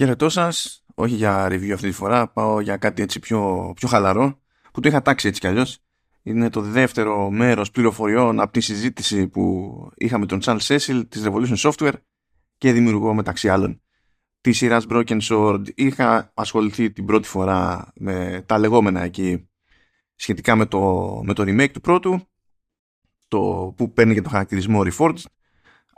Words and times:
Χαιρετώ 0.00 0.28
σα. 0.28 0.46
Όχι 0.94 1.14
για 1.14 1.46
review 1.46 1.70
αυτή 1.70 1.86
τη 1.88 1.92
φορά. 1.92 2.28
Πάω 2.28 2.60
για 2.60 2.76
κάτι 2.76 3.02
έτσι 3.02 3.18
πιο, 3.18 3.72
πιο 3.76 3.88
χαλαρό 3.88 4.40
που 4.72 4.80
το 4.80 4.88
είχα 4.88 5.02
τάξει 5.02 5.28
έτσι 5.28 5.40
κι 5.40 5.46
αλλιώς. 5.46 5.78
Είναι 6.22 6.50
το 6.50 6.60
δεύτερο 6.60 7.30
μέρος 7.30 7.70
πληροφοριών 7.70 8.40
από 8.40 8.52
τη 8.52 8.60
συζήτηση 8.60 9.28
που 9.28 9.74
είχαμε 9.94 10.26
τον 10.26 10.40
Charles 10.42 10.60
Cecil 10.60 11.02
της 11.08 11.24
Revolution 11.24 11.56
Software 11.56 11.92
και 12.58 12.72
δημιουργώ 12.72 13.14
μεταξύ 13.14 13.48
άλλων 13.48 13.82
τη 14.40 14.52
σειρά 14.52 14.80
Broken 14.88 15.20
Sword. 15.20 15.62
Είχα 15.74 16.32
ασχοληθεί 16.34 16.92
την 16.92 17.04
πρώτη 17.04 17.28
φορά 17.28 17.92
με 17.94 18.44
τα 18.46 18.58
λεγόμενα 18.58 19.02
εκεί 19.02 19.48
σχετικά 20.14 20.56
με 20.56 20.66
το, 20.66 20.80
με 21.24 21.34
το 21.34 21.42
remake 21.46 21.70
του 21.72 21.80
πρώτου 21.80 22.28
το 23.28 23.72
που 23.76 23.92
παίρνει 23.92 24.14
και 24.14 24.22
το 24.22 24.28
χαρακτηρισμό 24.28 24.80
Reforged 24.84 25.22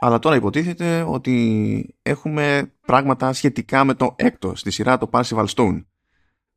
αλλά 0.05 0.19
τώρα 0.19 0.35
υποτίθεται 0.35 1.01
ότι 1.07 1.95
έχουμε 2.01 2.71
πράγματα 2.85 3.33
σχετικά 3.33 3.83
με 3.83 3.93
το 3.93 4.15
έκτο 4.15 4.55
στη 4.55 4.71
σειρά 4.71 4.97
το 4.97 5.09
Parsival 5.11 5.45
Stone. 5.45 5.83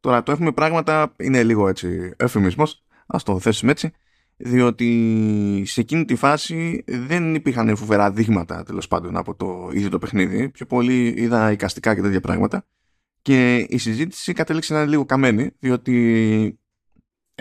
Τώρα 0.01 0.23
το 0.23 0.33
έχουμε 0.33 0.53
πράγματα, 0.53 1.13
είναι 1.19 1.43
λίγο 1.43 1.69
έτσι 1.69 2.15
εφημισμός, 2.17 2.85
ας 3.07 3.23
το 3.23 3.39
θέσουμε 3.39 3.71
έτσι, 3.71 3.93
διότι 4.37 5.63
σε 5.67 5.81
εκείνη 5.81 6.05
τη 6.05 6.15
φάση 6.15 6.85
δεν 6.87 7.35
υπήρχαν 7.35 7.77
φοβερά 7.77 8.11
δείγματα 8.11 8.63
τέλος 8.63 8.89
πάντων 8.89 9.17
από 9.17 9.35
το 9.35 9.71
ίδιο 9.73 9.89
το 9.89 9.99
παιχνίδι. 9.99 10.49
Πιο 10.49 10.67
πολύ 10.67 11.15
είδα 11.17 11.53
εικαστικά 11.53 11.95
και 11.95 12.01
τέτοια 12.01 12.21
πράγματα. 12.21 12.67
Και 13.23 13.57
η 13.57 13.79
συζήτηση 13.79 14.33
κατέληξε 14.33 14.73
να 14.73 14.81
είναι 14.81 14.91
λίγο 14.91 15.05
καμένη, 15.05 15.51
διότι 15.59 16.59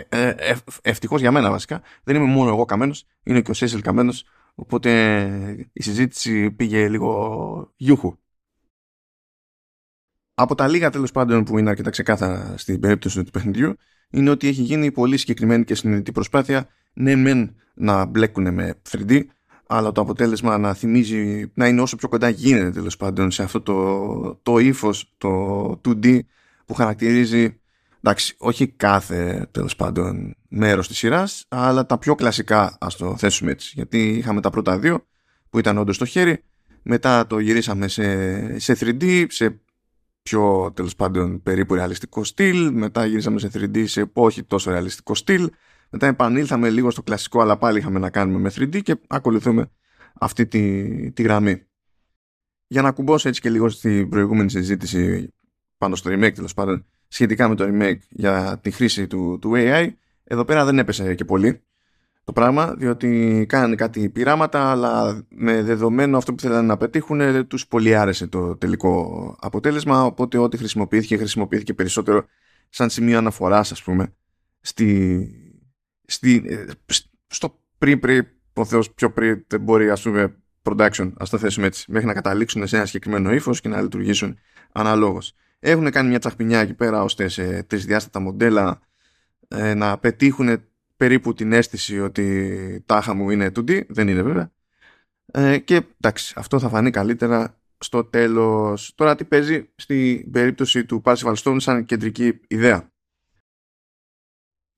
ε, 0.08 0.28
ε, 0.28 0.56
ευτυχώς 0.82 1.20
για 1.20 1.32
μένα 1.32 1.50
βασικά 1.50 1.82
δεν 2.04 2.16
είμαι 2.16 2.24
μόνο 2.24 2.48
εγώ 2.48 2.64
καμένος, 2.64 3.06
είναι 3.22 3.40
και 3.40 3.50
ο 3.50 3.54
Σέσελ 3.54 3.80
καμένος 3.80 4.24
Οπότε 4.58 5.68
η 5.72 5.82
συζήτηση 5.82 6.50
πήγε 6.50 6.88
λίγο 6.88 7.72
γιούχου. 7.76 8.16
Από 10.34 10.54
τα 10.54 10.68
λίγα 10.68 10.90
τέλος 10.90 11.10
πάντων 11.12 11.44
που 11.44 11.58
είναι 11.58 11.70
αρκετά 11.70 11.90
ξεκάθαρα 11.90 12.56
στην 12.56 12.80
περίπτωση 12.80 13.24
του 13.24 13.30
παιχνιδιού 13.30 13.76
είναι 14.10 14.30
ότι 14.30 14.48
έχει 14.48 14.62
γίνει 14.62 14.92
πολύ 14.92 15.16
συγκεκριμένη 15.16 15.64
και 15.64 15.74
συνειδητή 15.74 16.12
προσπάθεια 16.12 16.68
ναι 16.92 17.16
μεν 17.16 17.56
να 17.74 18.04
μπλέκουν 18.04 18.54
με 18.54 18.80
3D 18.90 19.24
αλλά 19.66 19.92
το 19.92 20.00
αποτέλεσμα 20.00 20.58
να 20.58 20.74
θυμίζει 20.74 21.50
να 21.54 21.68
είναι 21.68 21.80
όσο 21.80 21.96
πιο 21.96 22.08
κοντά 22.08 22.28
γίνεται 22.28 22.70
τέλος 22.70 22.96
πάντων 22.96 23.30
σε 23.30 23.42
αυτό 23.42 23.60
το, 23.60 24.34
το 24.34 24.58
ύφος, 24.58 25.14
το 25.18 25.80
2D 25.84 26.20
που 26.66 26.74
χαρακτηρίζει 26.74 27.60
εντάξει, 28.06 28.34
όχι 28.38 28.68
κάθε 28.68 29.48
τέλος 29.50 29.76
πάντων 29.76 30.36
μέρος 30.48 30.88
της 30.88 30.98
σειράς, 30.98 31.44
αλλά 31.48 31.86
τα 31.86 31.98
πιο 31.98 32.14
κλασικά, 32.14 32.76
ας 32.80 32.96
το 32.96 33.16
θέσουμε 33.16 33.50
έτσι. 33.50 33.72
Γιατί 33.74 34.08
είχαμε 34.08 34.40
τα 34.40 34.50
πρώτα 34.50 34.78
δύο 34.78 35.06
που 35.50 35.58
ήταν 35.58 35.78
όντως 35.78 35.94
στο 35.94 36.04
χέρι, 36.04 36.44
μετά 36.82 37.26
το 37.26 37.38
γυρίσαμε 37.38 37.88
σε, 37.88 38.58
σε 38.58 38.76
3D, 38.80 39.26
σε 39.28 39.60
πιο 40.22 40.72
τέλος 40.74 40.96
πάντων 40.96 41.42
περίπου 41.42 41.74
ρεαλιστικό 41.74 42.24
στυλ, 42.24 42.70
μετά 42.72 43.06
γυρίσαμε 43.06 43.38
σε 43.38 43.50
3D 43.54 43.86
σε 43.86 44.10
όχι 44.12 44.42
τόσο 44.42 44.70
ρεαλιστικό 44.70 45.14
στυλ, 45.14 45.50
μετά 45.90 46.06
επανήλθαμε 46.06 46.70
λίγο 46.70 46.90
στο 46.90 47.02
κλασικό, 47.02 47.40
αλλά 47.40 47.56
πάλι 47.56 47.78
είχαμε 47.78 47.98
να 47.98 48.10
κάνουμε 48.10 48.38
με 48.38 48.50
3D 48.54 48.82
και 48.82 48.96
ακολουθούμε 49.06 49.70
αυτή 50.14 50.46
τη, 50.46 51.12
τη 51.12 51.22
γραμμή. 51.22 51.62
Για 52.66 52.82
να 52.82 52.92
κουμπώσω 52.92 53.28
έτσι 53.28 53.40
και 53.40 53.50
λίγο 53.50 53.68
στην 53.68 54.08
προηγούμενη 54.08 54.50
συζήτηση 54.50 55.32
πάνω 55.78 55.96
στο 55.96 56.10
remake 56.10 56.32
τέλος 56.34 56.54
πάντων 56.54 56.86
σχετικά 57.08 57.48
με 57.48 57.54
το 57.54 57.64
remake 57.68 57.98
για 58.08 58.58
τη 58.62 58.70
χρήση 58.70 59.06
του, 59.06 59.38
του 59.40 59.52
AI 59.54 59.88
εδώ 60.24 60.44
πέρα 60.44 60.64
δεν 60.64 60.78
έπεσε 60.78 61.14
και 61.14 61.24
πολύ 61.24 61.60
το 62.24 62.32
πράγμα 62.32 62.74
διότι 62.74 63.44
κάνανε 63.48 63.74
κάτι 63.74 64.08
πειράματα 64.08 64.70
αλλά 64.70 65.24
με 65.28 65.62
δεδομένο 65.62 66.16
αυτό 66.16 66.34
που 66.34 66.40
θέλανε 66.40 66.66
να 66.66 66.76
πετύχουν 66.76 67.46
τους 67.46 67.66
πολύ 67.66 67.94
άρεσε 67.94 68.26
το 68.26 68.56
τελικό 68.56 69.36
αποτέλεσμα 69.40 70.04
οπότε 70.04 70.38
ό,τι 70.38 70.56
χρησιμοποιήθηκε 70.56 71.16
χρησιμοποιήθηκε 71.16 71.74
περισσότερο 71.74 72.26
σαν 72.68 72.90
σημείο 72.90 73.18
αναφοράς 73.18 73.72
ας 73.72 73.82
πούμε 73.82 74.14
στη, 74.60 75.30
στη, 76.06 76.42
ε, 76.46 76.64
στο 77.26 77.60
πριν 77.78 78.00
πριν 78.00 78.26
ο 78.52 78.64
Θεός 78.64 78.92
πιο 78.92 79.12
πριν 79.12 79.44
μπορεί 79.60 79.90
ας 79.90 80.02
πούμε 80.02 80.36
production 80.62 81.12
ας 81.16 81.30
το 81.30 81.38
θέσουμε 81.38 81.66
έτσι 81.66 81.90
μέχρι 81.92 82.06
να 82.06 82.14
καταλήξουν 82.14 82.66
σε 82.66 82.76
ένα 82.76 82.86
συγκεκριμένο 82.86 83.32
ύφος 83.32 83.60
και 83.60 83.68
να 83.68 83.80
λειτουργήσουν 83.80 84.38
αναλόγως 84.72 85.34
έχουν 85.58 85.90
κάνει 85.90 86.08
μια 86.08 86.18
τσαχπινιά 86.18 86.60
εκεί 86.60 86.74
πέρα 86.74 87.02
ώστε 87.02 87.28
σε 87.28 87.62
τρισδιάστατα 87.62 88.20
μοντέλα 88.20 88.80
ε, 89.48 89.74
να 89.74 89.98
πετύχουν 89.98 90.62
περίπου 90.96 91.34
την 91.34 91.52
αίσθηση 91.52 92.00
ότι 92.00 92.82
τάχα 92.86 93.14
μου 93.14 93.30
είναι 93.30 93.46
2D, 93.56 93.86
δεν 93.88 94.08
είναι 94.08 94.22
βέβαια. 94.22 94.52
Ε, 95.26 95.58
και 95.58 95.82
εντάξει, 96.00 96.34
αυτό 96.36 96.58
θα 96.58 96.68
φανεί 96.68 96.90
καλύτερα 96.90 97.60
στο 97.78 98.04
τέλος. 98.04 98.94
Τώρα 98.94 99.14
τι 99.14 99.24
παίζει 99.24 99.68
στην 99.76 100.30
περίπτωση 100.30 100.84
του 100.84 101.02
Parsival 101.04 101.34
Stone 101.34 101.56
σαν 101.60 101.84
κεντρική 101.84 102.40
ιδέα; 102.48 102.92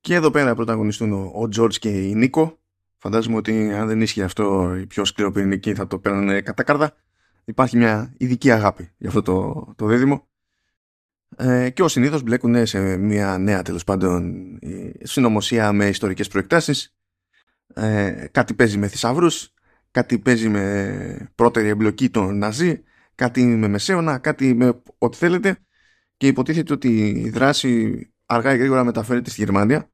Και 0.00 0.14
εδώ 0.14 0.30
πέρα 0.30 0.54
πρωταγωνιστούν 0.54 1.12
ο 1.12 1.48
George 1.56 1.74
και 1.74 2.08
η 2.08 2.14
Νίκο. 2.14 2.58
Φαντάζομαι 2.98 3.36
ότι 3.36 3.72
αν 3.72 3.86
δεν 3.86 4.00
ίσχυε 4.00 4.22
αυτό 4.22 4.76
οι 4.76 4.86
πιο 4.86 5.04
σκληροπυρηνικοί 5.04 5.74
θα 5.74 5.86
το 5.86 5.98
παίρνουν 5.98 6.42
κατά 6.42 6.62
κάρδα. 6.62 6.96
Υπάρχει 7.44 7.76
μια 7.76 8.14
ειδική 8.16 8.50
αγάπη 8.50 8.90
για 8.98 9.08
αυτό 9.08 9.22
το, 9.22 9.66
το 9.76 9.86
δίδυμο. 9.86 10.27
Ε, 11.40 11.70
και 11.70 11.82
ως 11.82 11.92
συνήθως 11.92 12.22
μπλέκουν 12.22 12.66
σε 12.66 12.96
μια 12.96 13.38
νέα 13.38 13.62
τέλος 13.62 13.84
πάντων 13.84 14.34
συνωμοσία 15.02 15.72
με 15.72 15.86
ιστορικές 15.86 16.28
προεκτάσεις. 16.28 16.96
Ε, 17.74 18.26
κάτι 18.30 18.54
παίζει 18.54 18.78
με 18.78 18.88
θησαυρούς, 18.88 19.54
κάτι 19.90 20.18
παίζει 20.18 20.48
με 20.48 21.30
πρώτερη 21.34 21.68
εμπλοκή 21.68 22.10
των 22.10 22.38
Ναζί 22.38 22.82
κάτι 23.18 23.44
με 23.44 23.68
μεσαίωνα, 23.68 24.18
κάτι 24.18 24.54
με 24.54 24.80
ό,τι 24.98 25.16
θέλετε. 25.16 25.58
Και 26.16 26.26
υποτίθεται 26.26 26.72
ότι 26.72 27.08
η 27.08 27.30
δράση 27.30 28.02
αργά 28.26 28.54
ή 28.54 28.58
γρήγορα 28.58 28.84
μεταφέρεται 28.84 29.30
στη 29.30 29.42
Γερμανία. 29.44 29.90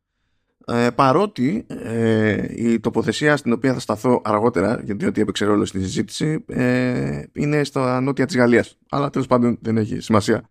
Ε, 0.67 0.91
παρότι 0.95 1.67
ε, 1.69 2.47
η 2.49 2.81
τοποθεσία 2.81 3.37
στην 3.37 3.53
οποία 3.53 3.73
θα 3.73 3.81
σταθώ 3.81 4.23
αργότερα 4.25 4.81
γιατί 4.85 5.07
ό,τι 5.07 5.21
έπαιξε 5.21 5.45
ρόλο 5.45 5.65
στη 5.65 5.81
συζήτηση 5.81 6.45
ε, 6.47 7.23
είναι 7.33 7.65
στα 7.65 8.01
νότια 8.01 8.27
της 8.27 8.37
Γαλλίας. 8.37 8.79
Αλλά 8.91 9.11
τέλος 9.11 9.27
πάντων 9.27 9.59
δεν 9.63 9.77
έχει 9.77 10.01
σημασία 10.01 10.51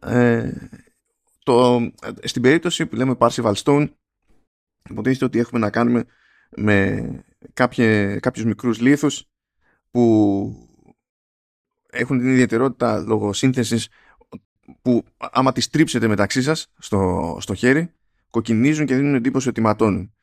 ε, 0.00 0.52
το, 1.44 1.90
στην 2.22 2.42
περίπτωση 2.42 2.86
που 2.86 2.96
λέμε 2.96 3.16
Parsival 3.18 3.54
Stone 3.54 3.88
υποτίθεται 4.90 5.24
ότι 5.24 5.38
έχουμε 5.38 5.60
να 5.60 5.70
κάνουμε 5.70 6.04
με 6.56 7.06
κάποιε, 7.54 8.18
κάποιους 8.20 8.44
μικρούς 8.44 8.80
λίθους 8.80 9.28
που 9.90 10.68
έχουν 11.90 12.18
την 12.18 12.28
ιδιαιτερότητα 12.28 12.98
λόγω 12.98 13.32
σύνθεσης 13.32 13.88
που 14.82 15.04
άμα 15.16 15.52
τις 15.52 15.70
τρίψετε 15.70 16.06
μεταξύ 16.06 16.42
σας 16.42 16.72
στο, 16.78 17.36
στο 17.40 17.54
χέρι 17.54 17.92
κοκκινίζουν 18.30 18.86
και 18.86 18.94
δίνουν 18.94 19.14
εντύπωση 19.14 19.48
ότι 19.48 19.60
ματώνουν. 19.60 20.14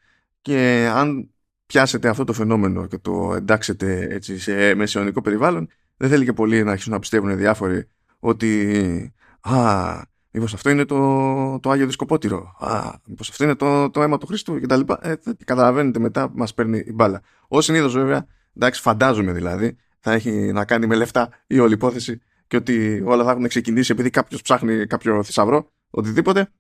Και 0.42 0.90
αν 0.94 1.30
πιάσετε 1.66 2.10
αυτό 2.10 2.24
το 2.24 2.34
φαινόμενο 2.34 2.88
και 2.88 2.98
το 2.98 3.34
εντάξετε 3.36 4.08
έτσι 4.10 4.40
σε 4.40 4.76
μεσαιωνικό 4.76 5.22
περιβάλλον 5.22 5.70
δεν 5.98 6.10
θέλει 6.10 6.26
και 6.26 6.34
πολύ 6.34 6.64
να 6.64 6.72
αρχίσουν 6.72 6.94
να 6.94 7.00
πιστεύουν 7.00 7.38
διάφοροι 7.38 7.88
ότι 8.20 9.14
Α, 9.42 10.02
μήπως 10.32 10.54
αυτό 10.54 10.70
είναι 10.70 10.86
το, 10.86 11.60
το 11.60 11.70
Άγιο 11.70 11.86
Δισκοπότηρο. 11.86 12.56
Α, 12.60 12.94
μήπως 13.06 13.30
αυτό 13.30 13.44
είναι 13.44 13.56
το, 13.56 13.90
το 13.90 14.02
αίμα 14.02 14.18
του 14.18 14.26
Χριστού 14.26 14.62
κτλ. 14.62 14.82
Ε, 15.02 15.16
καταλαβαίνετε 15.46 16.00
μετά 16.00 16.32
μας 16.34 16.54
παίρνει 16.54 16.78
η 16.78 16.92
μπάλα. 16.94 17.22
Ω 17.48 17.62
συνήθως 17.62 17.94
βέβαια, 17.94 18.26
εντάξει, 18.56 18.82
φαντάζομαι 18.82 19.32
δηλαδή, 19.32 19.78
θα 20.00 20.12
έχει 20.12 20.32
να 20.32 20.66
κάνει 20.66 20.88
με 20.88 20.96
λεφτά 20.96 21.30
η 21.48 21.60
όλη 21.60 21.74
υπόθεση 21.74 22.22
και 22.48 22.56
ότι 22.56 23.04
όλα 23.06 23.24
θα 23.24 23.32
έχουν 23.32 23.48
ξεκινήσει 23.48 23.92
επειδή 23.92 24.10
κάποιος 24.10 24.42
ψάχνει 24.42 24.88
κάποιο 24.88 25.24
θησαυρό, 25.24 25.72
οτιδήποτε. 25.90 26.52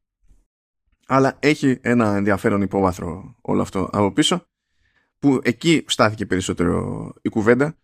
Αλλά 1.07 1.37
έχει 1.39 1.79
ένα 1.81 2.15
ενδιαφέρον 2.15 2.61
υπόβαθρο 2.61 3.35
όλο 3.41 3.61
αυτό 3.61 3.89
από 3.91 4.11
πίσω 4.11 4.45
που 5.19 5.39
εκεί 5.43 5.83
στάθηκε 5.87 6.25
περισσότερο 6.25 7.11
η 7.21 7.29
κουβέντα 7.29 7.77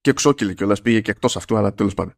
και 0.00 0.12
ξόκυλε 0.12 0.54
κιόλας 0.54 0.82
πήγε 0.82 1.00
και 1.00 1.10
εκτός 1.10 1.36
αυτού, 1.36 1.56
αλλά 1.56 1.74
τέλος 1.74 1.94
πάντων. 1.94 2.14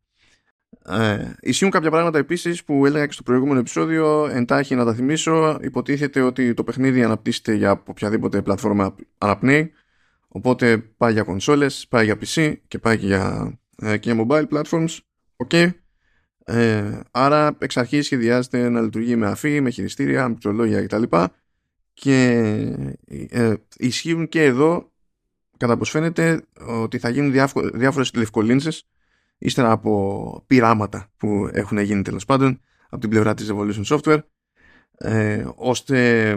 Ε, 0.88 1.32
ισχύουν 1.40 1.70
κάποια 1.70 1.90
πράγματα 1.90 2.18
επίσης 2.18 2.64
που 2.64 2.86
έλεγα 2.86 3.06
και 3.06 3.12
στο 3.12 3.22
προηγούμενο 3.22 3.58
επεισόδιο. 3.58 4.28
Εντάχει 4.32 4.74
να 4.74 4.84
τα 4.84 4.94
θυμίσω. 4.94 5.58
Υποτίθεται 5.62 6.20
ότι 6.20 6.54
το 6.54 6.64
παιχνίδι 6.64 7.02
αναπτύσσεται 7.02 7.54
για 7.54 7.82
οποιαδήποτε 7.86 8.42
πλατφόρμα 8.42 8.94
αναπνέει. 9.18 9.72
Οπότε 10.28 10.78
πάει 10.78 11.12
για 11.12 11.22
κονσόλες, 11.22 11.86
πάει 11.88 12.04
για 12.04 12.18
PC 12.20 12.54
και 12.68 12.78
πάει 12.78 12.98
και 12.98 13.06
για, 13.06 13.52
ε, 13.76 13.96
και 13.96 14.12
για 14.12 14.26
mobile 14.26 14.46
platforms. 14.48 14.98
Okay. 15.46 15.70
Ε, 16.44 17.00
άρα 17.10 17.56
εξ 17.58 17.76
αρχής 17.76 18.04
σχεδιάζεται 18.04 18.68
να 18.68 18.80
λειτουργεί 18.80 19.16
με 19.16 19.26
αφή, 19.26 19.60
με 19.60 19.70
χειριστήρια, 19.70 20.22
με 20.22 20.28
πληκτρολόγια 20.28 20.82
κτλ. 20.82 21.02
Και 21.92 22.28
ε, 23.30 23.54
ισχύουν 23.76 24.28
και 24.28 24.42
εδώ, 24.42 24.92
κατά 25.56 25.76
πως 25.76 25.90
φαίνεται, 25.90 26.44
ότι 26.66 26.98
θα 26.98 27.08
γίνουν 27.08 27.32
διάφορες 27.72 28.10
διευκολύνσεις 28.14 28.86
ύστερα 29.44 29.70
από 29.70 30.44
πειράματα 30.46 31.10
που 31.16 31.48
έχουν 31.52 31.78
γίνει 31.78 32.02
τέλος 32.02 32.24
πάντων 32.24 32.60
από 32.88 33.00
την 33.00 33.10
πλευρά 33.10 33.34
της 33.34 33.52
Evolution 33.52 33.84
Software 33.84 34.20
ε, 34.98 35.46
ώστε 35.54 36.36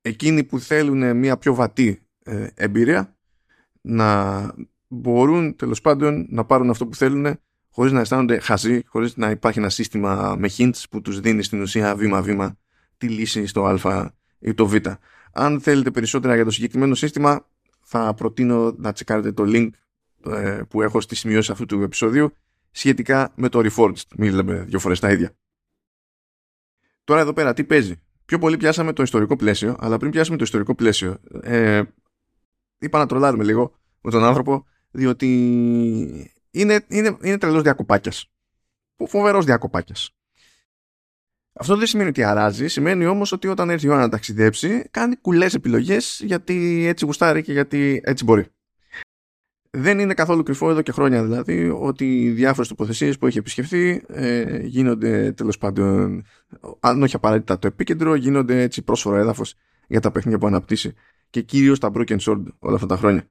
εκείνοι 0.00 0.44
που 0.44 0.58
θέλουν 0.58 1.16
μια 1.16 1.36
πιο 1.36 1.54
βατή 1.54 2.06
ε, 2.22 2.46
εμπειρία 2.54 3.16
να 3.80 4.40
μπορούν 4.88 5.56
τέλος 5.56 5.80
πάντων 5.80 6.26
να 6.30 6.44
πάρουν 6.44 6.70
αυτό 6.70 6.86
που 6.86 6.94
θέλουν 6.94 7.38
χωρίς 7.70 7.92
να 7.92 8.00
αισθάνονται 8.00 8.38
χαζοί, 8.38 8.82
χωρίς 8.86 9.16
να 9.16 9.30
υπάρχει 9.30 9.58
ένα 9.58 9.68
σύστημα 9.68 10.36
με 10.38 10.50
hints 10.56 10.82
που 10.90 11.00
τους 11.00 11.20
δίνει 11.20 11.42
στην 11.42 11.60
ουσία 11.60 11.96
βήμα-βήμα 11.96 12.58
τη 12.96 13.08
λύση 13.08 13.46
στο 13.46 13.64
α 13.64 14.10
ή 14.38 14.54
το 14.54 14.66
β. 14.66 14.74
Αν 15.32 15.60
θέλετε 15.60 15.90
περισσότερα 15.90 16.34
για 16.34 16.44
το 16.44 16.50
συγκεκριμένο 16.50 16.94
σύστημα, 16.94 17.46
θα 17.80 18.14
προτείνω 18.14 18.74
να 18.78 18.92
τσεκάρετε 18.92 19.32
το 19.32 19.44
link 19.46 19.68
ε, 20.24 20.62
που 20.68 20.82
έχω 20.82 21.00
στη 21.00 21.14
σημειώση 21.14 21.52
αυτού 21.52 21.66
του 21.66 21.82
επεισοδίου 21.82 22.32
σχετικά 22.70 23.32
με 23.36 23.48
το 23.48 23.58
Reforged. 23.58 24.06
Μην 24.16 24.34
λέμε 24.34 24.54
δύο 24.54 24.78
φορές 24.78 25.00
τα 25.00 25.10
ίδια. 25.10 25.36
Τώρα 27.04 27.20
εδώ 27.20 27.32
πέρα 27.32 27.52
τι 27.52 27.64
παίζει; 27.64 28.00
Πιο 28.26 28.38
πολύ 28.38 28.56
πιάσαμε 28.56 28.92
το 28.92 29.02
ιστορικό 29.02 29.36
πλαίσιο, 29.36 29.76
αλλά 29.78 29.96
πριν 29.96 30.10
πιάσουμε 30.10 30.36
το 30.36 30.44
ιστορικό 30.44 30.74
πλαίσιο, 30.74 31.18
ε, 31.42 31.82
είπα 32.78 32.98
να 32.98 33.06
τρολάρουμε 33.06 33.44
λίγο 33.44 33.78
με 34.00 34.10
τον 34.10 34.24
άνθρωπο, 34.24 34.66
διότι 34.90 35.26
είναι, 36.50 36.84
είναι, 36.88 37.16
είναι 37.20 37.38
τρελός 37.38 37.62
διακοπάκιας. 37.62 38.30
Φοβερός 39.06 39.44
διακοπάκιας. 39.44 40.10
Αυτό 41.52 41.76
δεν 41.76 41.86
σημαίνει 41.86 42.08
ότι 42.08 42.22
αράζει, 42.22 42.68
σημαίνει 42.68 43.06
όμως 43.06 43.32
ότι 43.32 43.48
όταν 43.48 43.70
έρθει 43.70 43.86
η 43.86 43.88
ώρα 43.88 44.00
να 44.00 44.08
ταξιδέψει, 44.08 44.88
κάνει 44.90 45.16
κουλές 45.16 45.54
επιλογές 45.54 46.20
γιατί 46.24 46.84
έτσι 46.86 47.04
γουστάρει 47.04 47.42
και 47.42 47.52
γιατί 47.52 48.00
έτσι 48.04 48.24
μπορεί. 48.24 48.46
Δεν 49.78 49.98
είναι 49.98 50.14
καθόλου 50.14 50.42
κρυφό 50.42 50.70
εδώ 50.70 50.82
και 50.82 50.92
χρόνια 50.92 51.22
δηλαδή 51.22 51.68
ότι 51.80 52.22
οι 52.22 52.30
διάφορες 52.30 52.68
τοποθεσίες 52.68 53.18
που 53.18 53.26
έχει 53.26 53.38
επισκεφθεί 53.38 54.02
ε, 54.08 54.58
γίνονται 54.62 55.32
τέλος 55.32 55.58
πάντων, 55.58 56.24
αν 56.80 57.02
όχι 57.02 57.16
απαραίτητα 57.16 57.58
το 57.58 57.66
επίκεντρο, 57.66 58.14
γίνονται 58.14 58.62
έτσι 58.62 58.82
πρόσφορο 58.82 59.16
έδαφος 59.16 59.54
για 59.88 60.00
τα 60.00 60.10
παιχνίδια 60.10 60.38
που 60.38 60.46
αναπτύσσει 60.46 60.94
και 61.30 61.40
κυρίως 61.40 61.78
τα 61.78 61.90
Broken 61.94 62.18
Sword 62.18 62.42
όλα 62.58 62.74
αυτά 62.74 62.86
τα 62.86 62.96
χρόνια. 62.96 63.28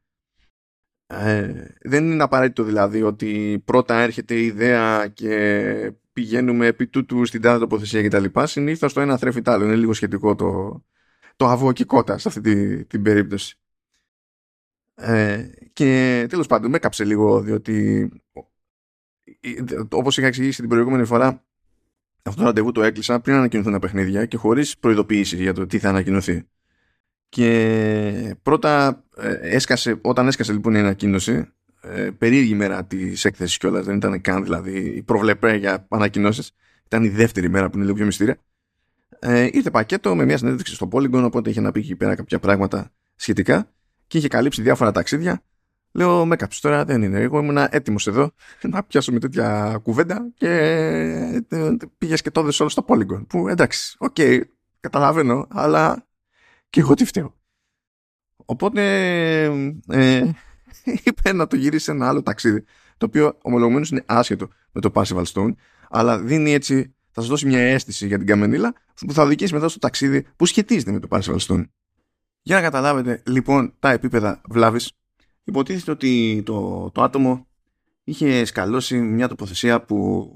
Ε, 1.07 1.53
δεν 1.81 2.11
είναι 2.11 2.23
απαραίτητο 2.23 2.63
δηλαδή 2.63 3.01
ότι 3.01 3.61
πρώτα 3.65 3.99
έρχεται 3.99 4.35
η 4.35 4.45
ιδέα 4.45 5.07
και 5.07 5.93
πηγαίνουμε 6.13 6.65
επί 6.65 6.87
τούτου 6.87 7.25
στην 7.25 7.41
τάδε 7.41 7.59
τοποθεσία 7.59 8.07
κτλ. 8.07 8.25
Συνήθως 8.43 8.93
το 8.93 9.01
ένα 9.01 9.17
θρέφει 9.17 9.41
το 9.41 9.51
άλλο. 9.51 9.65
Είναι 9.65 9.75
λίγο 9.75 9.93
σχετικό 9.93 10.35
το, 10.35 10.83
το 11.35 11.45
αβό 11.45 11.71
και 11.71 11.85
κότα 11.85 12.17
σε 12.17 12.27
αυτή 12.27 12.41
την, 12.41 12.87
την 12.87 13.01
περίπτωση. 13.01 13.59
Ε, 14.95 15.49
και 15.73 16.25
τέλος 16.29 16.47
πάντων 16.47 16.69
με 16.69 16.75
έκαψε 16.75 17.03
λίγο 17.03 17.41
διότι 17.41 18.09
όπως 19.89 20.17
είχα 20.17 20.27
εξηγήσει 20.27 20.59
την 20.59 20.69
προηγούμενη 20.69 21.05
φορά 21.05 21.45
αυτό 22.27 22.39
το 22.39 22.45
ραντεβού 22.45 22.71
το 22.71 22.83
έκλεισα 22.83 23.19
πριν 23.19 23.35
ανακοινωθούν 23.35 23.71
τα 23.71 23.79
παιχνίδια 23.79 24.25
και 24.25 24.37
χωρίς 24.37 24.77
προειδοποίηση 24.77 25.35
για 25.35 25.53
το 25.53 25.65
τι 25.65 25.79
θα 25.79 25.89
ανακοινωθεί. 25.89 26.47
Και 27.29 28.35
πρώτα 28.41 29.03
ε, 29.17 29.33
έσκασε, 29.41 29.99
όταν 30.01 30.27
έσκασε 30.27 30.53
λοιπόν 30.53 30.75
η 30.75 30.79
ανακοίνωση, 30.79 31.47
ε, 31.81 32.09
περίεργη 32.17 32.55
μέρα 32.55 32.85
της 32.85 33.25
έκθεσης 33.25 33.57
κιόλας, 33.57 33.85
δεν 33.85 33.95
ήταν 33.95 34.21
καν 34.21 34.43
δηλαδή 34.43 34.79
η 34.79 35.01
προβλεπέ 35.01 35.55
για 35.55 35.85
ανακοινώσεις. 35.89 36.51
Ήταν 36.85 37.03
η 37.03 37.09
δεύτερη 37.09 37.49
μέρα 37.49 37.69
που 37.69 37.75
είναι 37.75 37.83
λίγο 37.83 37.95
πιο 37.95 38.05
μυστήρια. 38.05 38.37
Ε, 39.19 39.49
ήρθε 39.51 39.69
πακέτο 39.69 40.15
με 40.15 40.25
μια 40.25 40.37
συνέντευξη 40.37 40.73
στο 40.73 40.87
Polygon, 40.91 41.23
οπότε 41.23 41.49
είχε 41.49 41.61
να 41.61 41.71
πει 41.71 41.79
εκεί 41.79 41.95
πέρα 41.95 42.15
κάποια 42.15 42.39
πράγματα 42.39 42.91
σχετικά 43.15 43.71
και 44.15 44.21
είχε 44.21 44.29
καλύψει 44.29 44.61
διάφορα 44.61 44.91
ταξίδια. 44.91 45.43
Λέω, 45.91 46.25
με 46.25 46.35
κάψει 46.35 46.61
τώρα, 46.61 46.85
δεν 46.85 47.01
είναι. 47.01 47.19
Εγώ 47.19 47.39
ήμουν 47.39 47.57
έτοιμος 47.57 48.07
εδώ 48.07 48.31
να 48.71 48.83
πιάσω 48.83 49.11
με 49.11 49.19
τέτοια 49.19 49.79
κουβέντα 49.83 50.31
και 50.35 50.49
ε, 51.49 51.75
πήγες 51.97 52.21
και 52.21 52.31
τότε 52.31 52.51
όλο 52.59 52.69
στο 52.69 52.85
Polygon. 52.87 53.27
Που 53.27 53.47
εντάξει, 53.47 53.95
ok, 53.99 54.15
okay, 54.17 54.41
καταλαβαίνω, 54.79 55.47
αλλά 55.49 56.07
και 56.69 56.79
εγώ 56.79 56.93
τι 56.93 57.05
φταίω. 57.05 57.35
Οπότε 58.45 58.81
ε, 59.87 60.31
είπε 61.03 61.33
να 61.33 61.47
το 61.47 61.55
γυρίσει 61.55 61.83
σε 61.83 61.91
ένα 61.91 62.07
άλλο 62.07 62.23
ταξίδι, 62.23 62.63
το 62.97 63.05
οποίο 63.05 63.37
ομολογουμένως 63.41 63.89
είναι 63.89 64.03
άσχετο 64.05 64.47
με 64.71 64.81
το 64.81 64.91
Parsival 64.93 65.23
Stone, 65.33 65.53
αλλά 65.89 66.19
δίνει 66.19 66.53
έτσι, 66.53 66.95
θα 67.11 67.21
σα 67.21 67.27
δώσει 67.27 67.45
μια 67.45 67.59
αίσθηση 67.59 68.07
για 68.07 68.17
την 68.17 68.27
καμενίλα 68.27 68.73
που 69.05 69.13
θα 69.13 69.23
οδηγήσει 69.23 69.53
μετά 69.53 69.67
στο 69.69 69.79
ταξίδι 69.79 70.25
που 70.35 70.45
σχετίζεται 70.45 70.91
με 70.91 70.99
το 70.99 71.07
Parsival 71.11 71.37
Stone. 71.37 71.63
Για 72.47 72.55
να 72.55 72.61
καταλάβετε 72.61 73.21
λοιπόν 73.25 73.73
τα 73.79 73.91
επίπεδα 73.91 74.41
βλάβης, 74.49 74.91
υποτίθεται 75.43 75.91
ότι 75.91 76.41
το, 76.45 76.89
το 76.93 77.01
άτομο 77.03 77.47
είχε 78.03 78.45
σκαλώσει 78.45 78.97
μια 78.97 79.27
τοποθεσία 79.27 79.81
που 79.81 80.29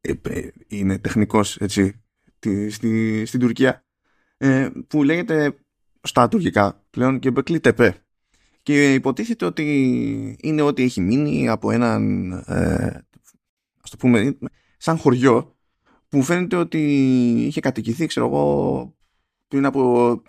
ε, 0.00 0.12
ε, 0.22 0.48
είναι 0.68 0.98
τεχνικός 0.98 1.56
έτσι, 1.56 2.02
στη, 2.36 2.70
στη, 2.70 3.24
στην 3.26 3.40
Τουρκία 3.40 3.84
ε, 4.36 4.70
που 4.86 5.02
λέγεται 5.02 5.56
στα 6.02 6.28
τουρκικά 6.28 6.84
πλέον 6.90 7.18
και 7.18 7.30
Μπεκλή 7.30 7.60
Τεπέ. 7.60 8.02
Και 8.62 8.94
υποτίθεται 8.94 9.44
ότι 9.44 10.36
είναι 10.40 10.62
ό,τι 10.62 10.82
έχει 10.82 11.00
μείνει 11.00 11.48
από 11.48 11.70
έναν, 11.70 12.32
ε, 12.32 13.06
ας 13.82 13.90
το 13.90 13.96
πούμε, 13.96 14.38
σαν 14.76 14.98
χωριό 14.98 15.56
που 16.08 16.22
φαίνεται 16.22 16.56
ότι 16.56 16.80
είχε 17.46 17.60
κατοικηθεί, 17.60 18.06
ξέρω 18.06 18.26
εγώ, 18.26 18.96
πριν 19.48 19.64
από 19.64 20.22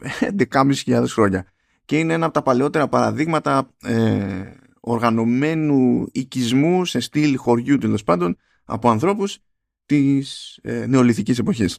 11.500 0.53 1.05
χρόνια. 1.07 1.45
Και 1.85 1.99
είναι 1.99 2.13
ένα 2.13 2.25
από 2.25 2.33
τα 2.33 2.41
παλαιότερα 2.41 2.87
παραδείγματα 2.87 3.69
ε, 3.83 4.53
οργανωμένου 4.79 6.07
οικισμού 6.11 6.85
σε 6.85 6.99
στυλ 6.99 7.37
χωριού 7.37 7.77
τέλος 7.77 8.03
πάντων 8.03 8.37
από 8.65 8.89
ανθρώπους 8.89 9.39
της 9.85 10.59
ε, 10.61 10.85
νεολιθικής 10.85 11.39
εποχής. 11.39 11.77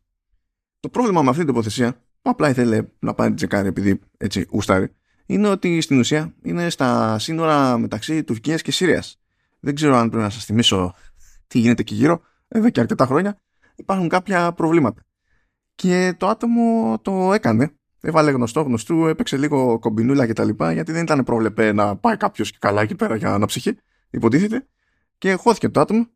Το 0.80 0.88
πρόβλημα 0.88 1.22
με 1.22 1.28
αυτή 1.28 1.44
την 1.44 1.52
τοποθεσία 1.52 1.92
που 2.22 2.30
απλά 2.30 2.48
ήθελε 2.48 2.82
να 2.98 3.14
πάρει 3.14 3.34
τσεκάρι 3.34 3.68
επειδή 3.68 4.00
έτσι 4.16 4.46
ουστάρει, 4.50 4.92
είναι 5.26 5.48
ότι 5.48 5.80
στην 5.80 5.98
ουσία 5.98 6.34
είναι 6.42 6.70
στα 6.70 7.18
σύνορα 7.18 7.78
μεταξύ 7.78 8.24
Τουρκίας 8.24 8.62
και 8.62 8.72
Συρίας. 8.72 9.20
Δεν 9.60 9.74
ξέρω 9.74 9.96
αν 9.96 10.08
πρέπει 10.08 10.24
να 10.24 10.30
σας 10.30 10.44
θυμίσω 10.44 10.94
τι 11.46 11.58
γίνεται 11.58 11.80
εκεί 11.80 11.94
γύρω, 11.94 12.20
εδώ 12.48 12.70
και 12.70 12.80
αρκετά 12.80 13.06
χρόνια 13.06 13.40
υπάρχουν 13.74 14.08
κάποια 14.08 14.52
προβλήματα. 14.52 15.02
Και 15.80 16.14
το 16.16 16.28
άτομο 16.28 16.98
το 17.02 17.32
έκανε, 17.32 17.74
έβαλε 18.00 18.30
γνωστό 18.30 18.60
γνωστού, 18.60 19.06
έπαιξε 19.06 19.36
λίγο 19.36 19.78
κομπινούλα 19.78 20.26
και 20.26 20.32
τα 20.32 20.44
λοιπά, 20.44 20.72
γιατί 20.72 20.92
δεν 20.92 21.02
ήταν 21.02 21.24
πρόβλεπε 21.24 21.72
να 21.72 21.96
πάει 21.96 22.16
κάποιος 22.16 22.50
και 22.50 22.56
καλά 22.60 22.82
εκεί 22.82 22.94
πέρα 22.94 23.16
για 23.16 23.38
να 23.38 23.46
ψυχεί, 23.46 23.78
υποτίθεται. 24.10 24.68
Και 25.18 25.32
χώθηκε 25.32 25.68
το 25.68 25.80
άτομο 25.80 26.06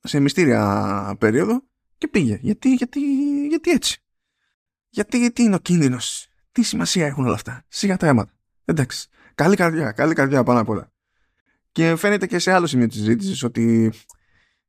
σε 0.00 0.20
μυστήρια 0.20 1.16
περίοδο 1.18 1.62
και 1.98 2.08
πήγε. 2.08 2.38
Γιατί, 2.42 2.74
γιατί, 2.74 3.00
γιατί 3.46 3.70
έτσι; 3.70 4.02
Γιατί 4.88 5.32
τι 5.32 5.42
είναι 5.42 5.54
ο 5.54 5.58
κίνδυνος, 5.58 6.28
τι 6.52 6.62
σημασία 6.62 7.06
έχουν 7.06 7.24
όλα 7.24 7.34
αυτά; 7.34 7.64
Σιγά 7.68 7.96
τα 7.96 8.06
αίματα. 8.06 8.32
Εντάξει. 8.64 9.08
Καλή 9.34 9.56
καρδιά, 9.56 9.92
καλή 9.92 10.14
καρδιά 10.14 10.42
πάνω 10.42 10.60
απ' 10.60 10.68
όλα. 10.68 10.92
Και 11.72 11.96
φαίνεται 11.96 12.26
και 12.26 12.38
σε 12.38 12.52
άλλο 12.52 12.66
σημείο 12.66 12.86
της 12.86 12.96
συζήτησης 12.96 13.42
ότι 13.42 13.92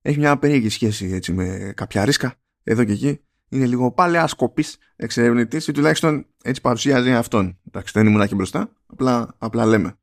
έχει 0.02 0.18
μια 0.18 0.38
περίεργη 0.38 0.70
σχέση 0.70 1.06
έτσι, 1.06 1.34
με 1.34 1.74
κάποια 1.76 2.06
ρίσκα 2.06 2.36
εδώ 2.64 2.84
και 2.84 2.92
εκεί. 2.92 3.20
Είναι 3.50 3.66
λίγο 3.66 3.92
παλαιά 3.92 4.28
σκοπή 4.28 4.66
εξερευνητής 4.96 5.68
ή 5.68 5.72
τουλάχιστον 5.72 6.26
έτσι 6.44 6.62
παρουσιάζει 6.62 7.12
αυτόν. 7.12 7.58
Εντάξει, 7.68 7.94
δεν 7.96 8.08
ήμουν 8.08 8.22
εκεί 8.22 8.36
μπροστά, 8.36 8.72
απλά, 8.88 9.36
απλά 9.38 9.66
λέμε. 9.66 9.98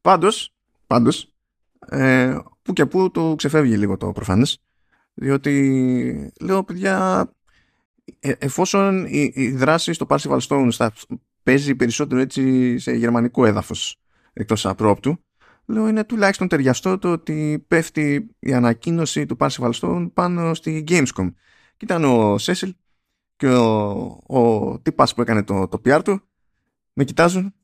Πάντως, 0.00 0.54
πάντως, 0.86 1.32
ε, 1.88 2.38
που 2.62 2.72
και 2.72 2.86
που 2.86 3.10
το 3.10 3.34
ξεφεύγει 3.36 3.76
λίγο 3.76 3.96
το 3.96 4.12
προφανές. 4.12 4.62
Διότι 5.14 6.32
λέω, 6.40 6.64
παιδιά, 6.64 7.26
ε, 8.20 8.32
εφόσον 8.38 9.06
η, 9.06 9.32
η, 9.34 9.50
δράση 9.50 9.92
στο 9.92 10.06
Parsival 10.08 10.38
Stone 10.48 10.68
στα, 10.70 10.92
παίζει 11.42 11.74
περισσότερο 11.74 12.20
έτσι 12.20 12.78
σε 12.78 12.92
γερμανικό 12.92 13.46
έδαφος 13.46 14.00
εκτός 14.32 14.66
απρόπτου 14.66 15.18
λέω 15.68 15.88
είναι 15.88 16.04
τουλάχιστον 16.04 16.48
ταιριαστό 16.48 16.98
το 16.98 17.12
ότι 17.12 17.64
πέφτει 17.68 18.30
η 18.38 18.54
ανακοίνωση 18.54 19.26
του 19.26 19.36
Parsival 19.40 19.70
Stone 19.72 20.10
πάνω 20.14 20.54
στη 20.54 20.84
Gamescom 20.88 21.32
και 21.78 21.84
ήταν 21.84 22.04
ο 22.04 22.38
Σέσιλ 22.38 22.74
και 23.36 23.48
ο, 23.48 23.68
ο 24.26 24.78
τύπας 24.78 25.14
που 25.14 25.20
έκανε 25.20 25.42
το, 25.42 25.68
το 25.68 25.80
PR 25.84 26.00
του 26.04 26.20
με 26.92 27.04
κοιτάζουν, 27.04 27.54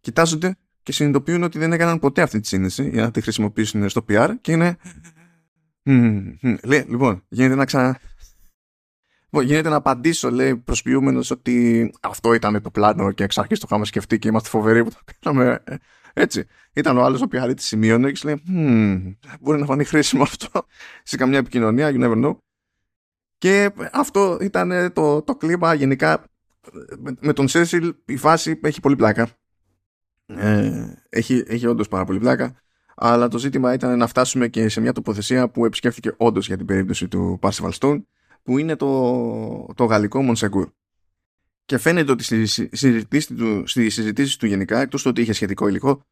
κοιτάζονται 0.00 0.56
και 0.82 0.92
συνειδητοποιούν 0.92 1.42
ότι 1.42 1.58
δεν 1.58 1.72
έκαναν 1.72 1.98
ποτέ 1.98 2.22
αυτή 2.22 2.40
τη 2.40 2.46
σύνδεση 2.46 2.88
για 2.88 3.02
να 3.02 3.10
τη 3.10 3.20
χρησιμοποιήσουν 3.20 3.88
στο 3.88 4.04
PR 4.08 4.34
και 4.40 4.52
είναι 4.52 4.76
λέει, 6.62 6.86
λοιπόν, 6.88 7.24
γίνεται 7.28 7.54
να 7.54 7.64
ξανα 7.64 8.00
Γίνεται 9.42 9.68
να 9.68 9.76
απαντήσω, 9.76 10.30
λέει, 10.30 10.56
προσποιούμενος 10.56 11.30
ότι 11.30 11.90
αυτό 12.00 12.34
ήταν 12.34 12.62
το 12.62 12.70
πλάνο 12.70 13.12
και 13.12 13.24
εξ 13.24 13.38
αρχής 13.38 13.58
το 13.58 13.66
είχαμε 13.70 13.84
σκεφτεί 13.84 14.18
και 14.18 14.28
είμαστε 14.28 14.48
φοβεροί 14.48 14.84
που 14.84 14.90
το 14.90 14.98
κάναμε 15.20 15.62
έτσι. 16.12 16.46
Ήταν 16.72 16.98
ο 16.98 17.02
άλλος 17.02 17.20
ο 17.20 17.24
οποίο 17.24 17.54
της 17.54 17.66
σημείωνε 17.66 18.12
και 18.12 18.20
λέει, 18.24 18.42
μπορεί 19.40 19.60
να 19.60 19.66
φανεί 19.66 19.84
χρήσιμο 19.84 20.22
αυτό 20.22 20.66
σε 21.02 21.16
καμιά 21.16 21.38
επικοινωνία, 21.38 21.90
you 21.92 22.00
never 22.04 22.24
know. 22.24 22.36
Και 23.44 23.70
αυτό 23.92 24.38
ήταν 24.40 24.92
το, 24.92 25.22
το 25.22 25.36
κλίμα 25.36 25.74
γενικά. 25.74 26.24
Με 27.20 27.32
τον 27.32 27.48
Cecil 27.48 27.94
η 28.04 28.16
φάση 28.16 28.60
έχει 28.62 28.80
πολύ 28.80 28.96
πλάκα. 28.96 29.28
Ε, 30.26 30.84
έχει, 31.08 31.44
έχει 31.46 31.66
όντως 31.66 31.88
πάρα 31.88 32.04
πολύ 32.04 32.18
πλάκα. 32.18 32.62
Αλλά 32.94 33.28
το 33.28 33.38
ζήτημα 33.38 33.72
ήταν 33.72 33.98
να 33.98 34.06
φτάσουμε 34.06 34.48
και 34.48 34.68
σε 34.68 34.80
μια 34.80 34.92
τοποθεσία 34.92 35.48
που 35.50 35.64
επισκέφθηκε 35.64 36.14
όντως 36.16 36.46
για 36.46 36.56
την 36.56 36.66
περίπτωση 36.66 37.08
του 37.08 37.38
Parzival's 37.42 37.70
Stone 37.78 38.02
που 38.42 38.58
είναι 38.58 38.76
το, 38.76 39.66
το 39.74 39.84
γαλλικό 39.84 40.22
Μονσεγκούρ. 40.22 40.68
Και 41.64 41.78
φαίνεται 41.78 42.12
ότι 42.12 42.24
στις 42.24 42.68
συζητήσεις 42.72 43.36
του, 43.36 43.66
στις 43.66 43.94
συζητήσεις 43.94 44.36
του 44.36 44.46
γενικά, 44.46 44.80
εκτός 44.80 45.02
του 45.02 45.10
ότι 45.10 45.20
είχε 45.20 45.32
σχετικό 45.32 45.68
υλικό, 45.68 46.06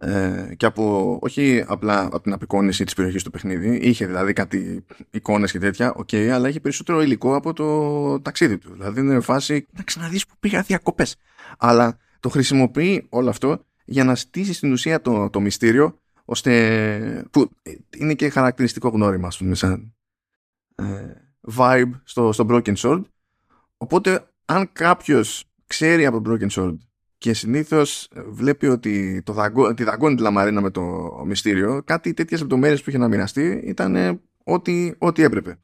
ε, 0.00 0.54
και 0.56 0.66
από, 0.66 1.18
όχι 1.22 1.64
απλά 1.66 2.04
από 2.04 2.20
την 2.20 2.32
απεικόνιση 2.32 2.84
της 2.84 2.94
περιοχής 2.94 3.22
του 3.22 3.30
παιχνίδι, 3.30 3.76
είχε 3.76 4.06
δηλαδή 4.06 4.32
κάτι 4.32 4.84
εικόνες 5.10 5.52
και 5.52 5.58
τέτοια, 5.58 5.92
ok, 5.94 6.08
okay, 6.12 6.26
αλλά 6.26 6.48
είχε 6.48 6.60
περισσότερο 6.60 7.02
υλικό 7.02 7.34
από 7.36 7.52
το 7.52 8.20
ταξίδι 8.20 8.58
του. 8.58 8.72
Δηλαδή 8.72 9.00
είναι 9.00 9.20
φάση 9.20 9.66
να 9.70 9.82
ξαναδείς 9.82 10.26
πού 10.26 10.34
πήγα 10.40 10.62
διακοπές. 10.62 11.16
Αλλά 11.58 11.98
το 12.20 12.28
χρησιμοποιεί 12.28 13.06
όλο 13.08 13.28
αυτό 13.28 13.64
για 13.84 14.04
να 14.04 14.14
στήσει 14.14 14.52
στην 14.52 14.72
ουσία 14.72 15.00
το, 15.00 15.30
το 15.30 15.40
μυστήριο, 15.40 16.00
ώστε 16.24 17.26
που 17.30 17.50
είναι 17.98 18.14
και 18.14 18.28
χαρακτηριστικό 18.28 18.88
γνώριμα, 18.88 19.26
ας 19.26 19.38
πούμε, 19.38 19.54
σαν 19.54 19.94
ε, 20.74 20.84
vibe 21.56 21.90
στο, 22.04 22.32
στο 22.32 22.46
Broken 22.48 22.74
Sword. 22.76 23.02
Οπότε, 23.76 24.28
αν 24.44 24.72
κάποιος 24.72 25.44
ξέρει 25.66 26.06
από 26.06 26.22
Broken 26.26 26.48
Sword 26.50 26.76
και 27.24 27.34
συνήθως 27.34 28.08
βλέπει 28.28 28.66
ότι 28.66 29.22
το 29.24 29.32
δαγκώ, 29.32 29.74
τη 29.74 29.84
δαγκώνει 29.84 30.14
τη 30.14 30.22
λαμαρίνα 30.22 30.60
με 30.60 30.70
το 30.70 30.82
μυστήριο, 31.26 31.82
κάτι 31.84 32.14
τέτοιες 32.14 32.40
λεπτομέρειες 32.40 32.82
που 32.82 32.90
είχε 32.90 32.98
να 32.98 33.08
μοιραστεί 33.08 33.62
ήταν 33.64 34.20
ό,τι, 34.44 34.92
ό,τι 34.98 35.22
έπρεπε. 35.22 35.58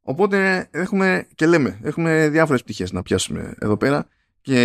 Οπότε 0.00 0.68
έχουμε 0.70 1.26
και 1.34 1.46
λέμε, 1.46 1.78
έχουμε 1.82 2.28
διάφορες 2.28 2.62
πτυχές 2.62 2.92
να 2.92 3.02
πιάσουμε 3.02 3.54
εδώ 3.58 3.76
πέρα 3.76 4.06
και 4.40 4.58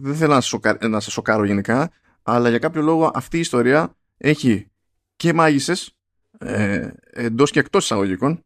δεν 0.00 0.14
θέλω 0.14 0.34
να 0.34 0.40
σας, 0.40 0.46
σοκάρω, 0.46 0.88
να 0.88 1.00
σας 1.00 1.12
σοκάρω 1.12 1.44
γενικά, 1.44 1.90
αλλά 2.22 2.48
για 2.48 2.58
κάποιο 2.58 2.82
λόγο 2.82 3.10
αυτή 3.14 3.36
η 3.36 3.40
ιστορία 3.40 3.96
έχει 4.16 4.70
και 5.16 5.32
μάγισσες 5.32 5.96
ε, 6.38 6.90
εντός 7.10 7.50
και 7.50 7.58
εκτός 7.58 7.84
εισαγωγικών 7.84 8.44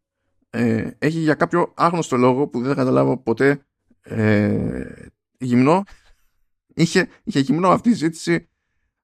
ε, 0.50 0.90
έχει 0.98 1.18
για 1.18 1.34
κάποιο 1.34 1.72
άγνωστο 1.74 2.16
λόγο 2.16 2.46
που 2.46 2.58
δεν 2.58 2.68
θα 2.68 2.74
καταλάβω 2.74 3.16
ποτέ 3.16 3.60
ε, 4.02 5.08
γυμνό 5.38 5.84
είχε, 6.76 7.08
είχε 7.24 7.40
γυμνό 7.40 7.68
αυτή 7.68 7.88
η 7.88 7.92
ζήτηση 7.92 8.48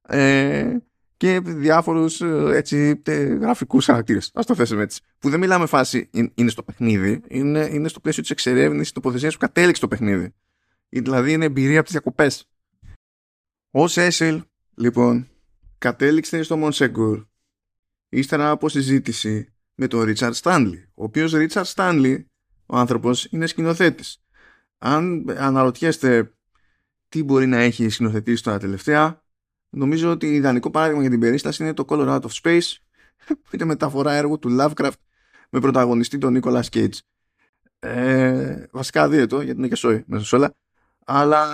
ε, 0.02 0.76
και 1.16 1.40
διάφορους 1.40 2.20
ε, 2.20 2.50
έτσι 2.54 2.96
τε, 2.96 3.22
γραφικούς 3.22 3.84
χαρακτήρες. 3.84 4.30
Ας 4.34 4.46
το 4.46 4.54
θέσουμε 4.54 4.82
έτσι. 4.82 5.00
Που 5.18 5.30
δεν 5.30 5.40
μιλάμε 5.40 5.66
φάση 5.66 6.10
είναι 6.34 6.50
στο 6.50 6.62
παιχνίδι 6.62 7.22
είναι, 7.28 7.68
είναι 7.72 7.88
στο 7.88 8.00
πλαίσιο 8.00 8.22
της 8.22 8.30
εξερεύνησης 8.30 8.92
τοποθεσίας 8.92 9.32
που 9.32 9.38
κατέληξε 9.38 9.80
το 9.80 9.88
παιχνίδι. 9.88 10.34
Δηλαδή 10.88 11.32
είναι 11.32 11.44
εμπειρία 11.44 11.74
από 11.74 11.82
τις 11.82 11.92
διακοπές. 11.92 12.50
Ο 13.70 13.88
Σέσιλ 13.88 14.42
λοιπόν 14.74 15.28
κατέληξε 15.78 16.42
στο 16.42 16.56
Μονσέγκουρ 16.56 17.24
ύστερα 18.08 18.50
από 18.50 18.68
συζήτηση 18.68 19.52
με 19.74 19.86
τον 19.86 20.02
Ρίτσαρντ 20.02 20.34
Στάνλι 20.34 20.88
ο 20.94 21.04
οποίος 21.04 21.32
Ρίτσαρντ 21.32 21.66
Στάνλι 21.66 22.30
ο 22.66 22.76
άνθρωπος 22.76 23.24
είναι 23.30 23.46
σκηνοθέτης. 23.46 24.24
Αν 24.78 25.30
αναρωτιέστε 25.38 26.32
τι 27.12 27.24
μπορεί 27.24 27.46
να 27.46 27.58
έχει 27.58 27.88
σκηνοθετήσει 27.88 28.42
τώρα 28.42 28.58
τελευταία, 28.58 29.22
νομίζω 29.70 30.10
ότι 30.10 30.34
ιδανικό 30.34 30.70
παράδειγμα 30.70 31.00
για 31.00 31.10
την 31.10 31.20
περίσταση 31.20 31.62
είναι 31.62 31.74
το 31.74 31.84
Color 31.88 32.08
Out 32.08 32.20
of 32.20 32.30
Space, 32.42 32.76
που 33.26 33.50
είναι 33.52 33.64
μεταφορά 33.64 34.12
έργου 34.12 34.38
του 34.38 34.56
Lovecraft 34.60 34.92
με 35.50 35.60
πρωταγωνιστή 35.60 36.18
τον 36.18 36.40
Nicolas 36.40 36.62
Cage. 36.72 36.98
Ε, 37.78 38.64
βασικά 38.70 39.08
δείτε 39.08 39.36
γιατί 39.36 39.58
είναι 39.58 39.68
και 39.68 39.74
σόι 39.74 40.02
μέσα 40.06 40.24
σε 40.24 40.36
όλα. 40.36 40.54
Αλλά 41.06 41.46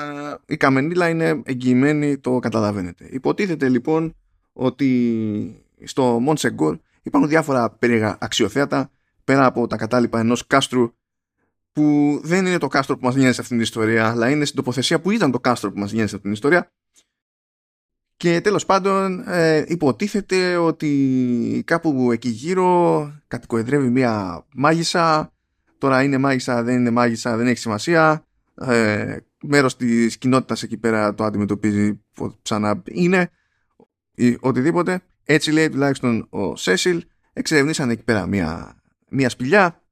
η 0.47 0.57
καμενίλα 0.57 1.09
είναι 1.09 1.43
εγγυημένη, 1.45 2.19
το 2.19 2.38
καταλαβαίνετε. 2.38 3.09
Υποτίθεται 3.11 3.69
λοιπόν 3.69 4.15
ότι 4.53 5.65
στο 5.85 6.23
Montsegor 6.27 6.79
υπάρχουν 7.03 7.31
διάφορα 7.31 7.71
περίεργα 7.71 8.17
αξιοθέατα 8.21 8.91
πέρα 9.25 9.47
από 9.47 9.67
τα 9.67 9.77
κατάλοιπα 9.77 10.19
ενός 10.19 10.47
κάστρου 10.47 10.93
που 11.78 12.20
δεν 12.23 12.47
είναι 12.47 12.58
το 12.58 12.68
κάστρο 12.68 12.97
που 12.97 13.04
μας 13.04 13.14
νοιάζει 13.14 13.35
σε 13.35 13.40
αυτήν 13.40 13.56
την 13.56 13.64
ιστορία, 13.64 14.11
αλλά 14.11 14.30
είναι 14.30 14.44
στην 14.44 14.56
τοποθεσία 14.56 15.00
που 15.00 15.11
ήταν 15.11 15.30
το 15.30 15.40
κάστρο 15.40 15.73
που 15.73 15.78
μας 15.78 15.92
νοιάζει 15.92 16.08
σε 16.08 16.16
αυτήν 16.16 16.30
την 16.30 16.32
ιστορία. 16.32 16.73
Και 18.16 18.40
τέλος 18.40 18.66
πάντων 18.66 19.28
ε, 19.28 19.64
υποτίθεται 19.66 20.56
ότι 20.56 21.62
κάπου 21.66 22.12
εκεί 22.12 22.28
γύρω 22.28 23.12
κατοικοεδρεύει 23.28 23.88
μία 23.88 24.44
μάγισσα, 24.54 25.32
τώρα 25.78 26.02
είναι 26.02 26.18
μάγισσα, 26.18 26.62
δεν 26.62 26.78
είναι 26.78 26.90
μάγισσα, 26.90 27.37
δεν 27.37 27.47
έχει 27.47 27.58
σημασία, 27.58 28.26
ε, 28.54 29.16
μέρος 29.42 29.76
της 29.76 30.18
κοινότητας 30.18 30.62
εκεί 30.62 30.76
πέρα 30.76 31.14
το 31.14 31.25
αντιμετωπίζει 31.25 32.00
ξανά 32.42 32.82
είναι 32.85 33.30
ή 34.14 34.37
οτιδήποτε. 34.40 35.00
Έτσι 35.25 35.52
λέει 35.52 35.68
τουλάχιστον 35.68 36.26
ο 36.30 36.56
Σέσιλ, 36.56 37.04
εξερευνήσαν 37.32 37.90
εκεί 37.90 38.02
πέρα 38.02 38.26
μία, 38.26 38.76
μία 39.08 39.28
σπηλιά, 39.28 39.82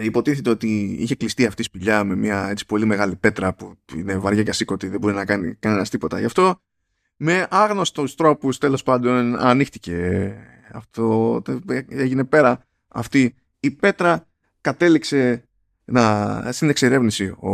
υποτίθεται 0.00 0.50
ότι 0.50 0.96
είχε 0.98 1.14
κλειστεί 1.14 1.46
αυτή 1.46 1.60
η 1.60 1.64
σπηλιά 1.64 2.04
με 2.04 2.16
μια 2.16 2.48
έτσι 2.48 2.66
πολύ 2.66 2.84
μεγάλη 2.84 3.16
πέτρα 3.16 3.54
που 3.54 3.74
είναι 3.94 4.16
βαριά 4.16 4.42
και 4.42 4.50
ασήκωτη, 4.50 4.88
δεν 4.88 5.00
μπορεί 5.00 5.14
να 5.14 5.24
κάνει 5.24 5.54
κανένας 5.54 5.90
τίποτα 5.90 6.18
γι' 6.18 6.24
αυτό. 6.24 6.60
Με 7.16 7.46
άγνωστους 7.50 8.14
τρόπους 8.14 8.58
τέλος 8.58 8.82
πάντων 8.82 9.36
ανοίχτηκε 9.38 10.32
αυτό, 10.72 11.42
έγινε 11.88 12.24
πέρα 12.24 12.66
αυτή 12.88 13.34
η 13.60 13.70
πέτρα, 13.70 14.26
κατέληξε 14.60 15.44
να, 15.84 16.48
στην 16.52 16.68
εξερεύνηση 16.68 17.26
ο, 17.26 17.50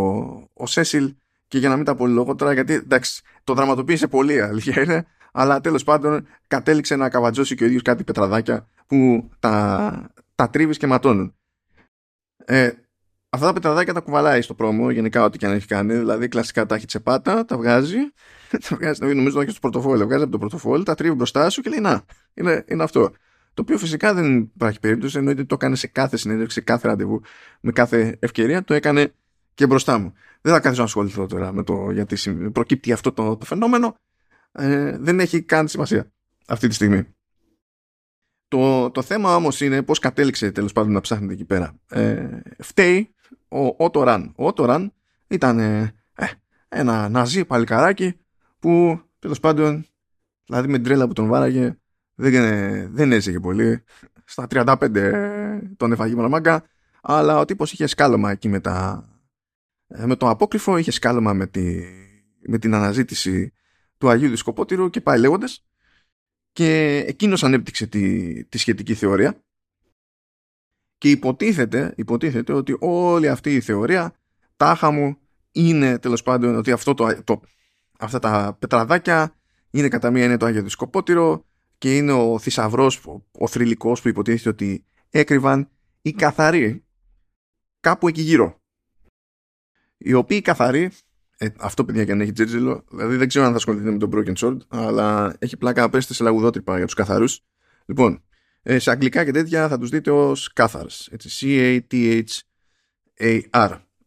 ο 0.53 0.67
Σέσιλ 0.67 1.15
και 1.49 1.59
για 1.59 1.69
να 1.69 1.77
μην 1.77 1.85
τα 1.85 1.95
πολυλογώ 1.95 2.35
τώρα 2.35 2.53
γιατί 2.53 2.73
εντάξει 2.73 3.23
το 3.45 3.55
δραματοποίησε 3.55 4.07
πολύ 4.07 4.41
αλήθεια 4.41 4.83
είναι 4.83 5.07
αλλά 5.33 5.61
τέλος 5.61 5.85
πάντων 5.85 6.27
κατέληξε 6.47 6.97
να 6.97 7.09
καβατζώσει 7.09 7.55
και 7.55 7.65
ο 7.65 7.67
ίδιος 7.67 7.83
κάτι 7.83 8.05
πετραδάκια 8.05 8.67
που 8.87 9.31
τα, 9.39 10.15
τα 10.35 10.51
τρίβεις 10.51 10.77
και 10.77 10.87
ματώνουν. 10.87 11.35
Ε, 12.45 12.71
αυτά 13.29 13.47
τα 13.47 13.53
πετραδάκια 13.53 13.93
τα 13.93 14.01
κουβαλάει 14.01 14.43
στο 14.43 14.55
πρόμο, 14.55 14.91
γενικά 14.91 15.25
ό,τι 15.25 15.39
και 15.39 15.47
αν 15.47 15.53
έχει 15.53 15.67
κάνει. 15.67 15.95
Δηλαδή, 15.95 16.29
κλασικά 16.29 16.67
τα 16.67 16.75
έχει 16.75 16.87
τσεπάτα, 16.87 17.45
τα 17.45 17.57
βγάζει. 17.57 17.99
τα 18.69 18.77
βγάζει, 18.77 19.15
νομίζω 19.15 19.37
να 19.37 19.43
έχει 19.43 19.51
στο 19.51 19.61
πορτοφόλι. 19.61 20.05
Βγάζει 20.05 20.23
από 20.23 20.33
το 20.33 20.39
πορτοφόλι, 20.39 20.85
τα 20.85 20.95
τρίβει 20.95 21.15
μπροστά 21.15 21.51
σου 21.51 21.61
και 21.61 21.71
λέει 21.71 21.81
Να, 21.81 22.05
είναι, 22.35 22.65
είναι 22.69 22.83
αυτό. 22.83 23.11
Το 23.55 23.63
οποίο 23.63 23.79
φυσικά 23.79 24.15
δεν 24.15 24.39
υπάρχει 24.39 24.81
περίπτωση, 24.81 25.19
εννοείται 25.19 25.45
το 25.45 25.55
έκανε 25.55 25.77
σε 25.77 25.87
κάθε 25.87 26.17
συνέντευξη, 26.17 26.55
σε 26.55 26.65
κάθε 26.65 26.89
ραντεβού, 26.89 27.21
με 27.61 27.73
κάθε 27.73 28.17
ευκαιρία, 28.19 28.65
το 28.65 28.75
έκανε 28.75 29.13
και 29.55 29.67
μπροστά 29.67 29.99
μου. 29.99 30.13
Δεν 30.41 30.53
θα 30.53 30.61
κάθεσαι 30.61 30.81
να 30.81 30.87
ασχοληθώ 30.87 31.27
τώρα 31.27 31.53
με 31.53 31.63
το 31.63 31.91
γιατί 31.91 32.51
προκύπτει 32.51 32.93
αυτό 32.93 33.13
το, 33.13 33.37
το 33.37 33.45
φαινόμενο. 33.45 33.95
Ε, 34.53 34.97
δεν 34.99 35.21
έχει 35.21 35.43
καν 35.43 35.69
σημασία 35.69 36.13
αυτή 36.47 36.69
τη 36.69 36.75
στιγμή. 36.75 37.07
Το, 38.53 38.91
το 38.91 39.03
θέμα 39.03 39.37
όμως 39.37 39.61
είναι 39.61 39.83
πώς 39.83 39.99
κατέληξε 39.99 40.51
τέλος 40.51 40.73
πάντων 40.73 40.93
να 40.93 41.01
ψάχνετε 41.01 41.33
εκεί 41.33 41.45
πέρα. 41.45 41.75
Ε, 41.89 42.29
φταίει 42.59 43.15
ο 43.49 43.85
Ότο 43.85 44.03
Ραν. 44.03 44.33
Ο 44.37 44.47
Ότο 44.47 44.65
Ραν 44.65 44.93
ήταν 45.27 45.59
ε, 45.59 45.95
ε, 46.15 46.27
ένα 46.69 47.09
ναζί 47.09 47.45
παλικαράκι 47.45 48.19
που 48.59 49.01
τέλος 49.19 49.41
πάντων, 49.41 49.87
δηλαδή 50.47 50.69
με 50.69 50.75
την 50.75 50.85
τρέλα 50.85 51.07
που 51.07 51.13
τον 51.13 51.27
βάραγε, 51.27 51.77
δεν, 52.15 52.95
δεν 52.95 53.13
έζηγε 53.13 53.41
πολύ. 53.41 53.85
Στα 54.25 54.47
35 54.51 55.61
τον 55.77 55.93
έφαγε 55.93 56.15
μαγκα, 56.15 56.65
αλλά 57.03 57.39
ο 57.39 57.45
τύπος 57.45 57.73
είχε 57.73 57.87
σκάλωμα 57.87 58.31
εκεί 58.31 58.49
με, 58.49 58.61
τα, 58.61 59.09
ε, 59.87 60.07
με 60.07 60.17
το 60.17 60.29
απόκριφο, 60.29 60.77
είχε 60.77 60.91
σκάλωμα 60.91 61.33
με, 61.33 61.47
τη, 61.47 61.83
με 62.49 62.59
την 62.59 62.75
αναζήτηση 62.75 63.53
του 63.99 64.09
Αγίου 64.09 64.29
Δισκοπότηρου 64.29 64.91
και 64.91 65.01
πάει 65.01 65.19
λέγοντας 65.19 65.65
και 66.53 66.97
εκείνος 67.07 67.45
ανέπτυξε 67.45 67.87
τη, 67.87 68.45
τη 68.45 68.59
σχετική 68.59 68.95
θεωρία 68.95 69.43
και 70.99 71.11
υποτίθεται, 71.11 71.95
υποτίθεται 71.97 72.53
ότι 72.53 72.77
όλη 72.81 73.29
αυτή 73.29 73.55
η 73.55 73.61
θεωρία 73.61 74.15
τάχα 74.57 74.91
μου 74.91 75.17
είναι 75.53 75.99
τέλος 75.99 76.23
πάντων 76.23 76.57
ότι 76.57 76.73
αυτό 76.73 76.95
το, 76.95 77.23
το, 77.25 77.41
αυτά 77.99 78.19
τα 78.19 78.57
πετραδάκια 78.59 79.35
είναι 79.71 79.89
κατά 79.89 80.11
μία 80.11 80.25
είναι 80.25 80.37
το 80.37 80.47
Άγιο 80.47 80.63
Δισκοπότηρο 80.63 81.47
και 81.79 81.97
είναι 81.97 82.13
ο 82.13 82.39
θησαυρός, 82.39 83.07
ο, 83.07 83.27
ο 83.33 83.47
θρηλυκός 83.47 84.01
που 84.03 84.09
υποτίθεται 84.09 84.49
ότι 84.49 84.85
έκρυβαν 85.11 85.71
οι 86.03 86.13
καθαροί 86.13 86.85
κάπου 87.81 88.09
εκεί 88.09 88.21
γύρω. 88.21 88.61
Οι 89.99 90.13
οποίοι 90.13 90.41
καθαροί 90.41 90.91
ε, 91.43 91.49
αυτό 91.59 91.85
παιδιά 91.85 92.05
και 92.05 92.13
αν 92.13 92.21
έχει 92.21 92.33
τζέρτζελο, 92.33 92.85
δηλαδή 92.91 93.17
δεν 93.17 93.29
ξέρω 93.29 93.45
αν 93.45 93.51
θα 93.51 93.57
ασχοληθείτε 93.57 93.91
με 93.91 93.99
τον 93.99 94.11
Broken 94.15 94.33
Sword, 94.37 94.57
αλλά 94.69 95.37
έχει 95.39 95.57
πλάκα 95.57 95.81
να 95.81 95.91
πέσετε 95.91 96.15
σε 96.15 96.23
λαγουδότρυπα 96.23 96.77
για 96.77 96.85
τους 96.85 96.95
καθαρούς. 96.95 97.41
Λοιπόν, 97.87 98.23
ε, 98.63 98.79
σε 98.79 98.91
αγγλικά 98.91 99.25
και 99.25 99.31
τέτοια 99.31 99.69
θα 99.69 99.79
τους 99.79 99.89
δείτε 99.89 100.11
ως 100.11 100.53
καθαρς. 100.53 101.09
C-A-T-H-A-R. 101.29 102.31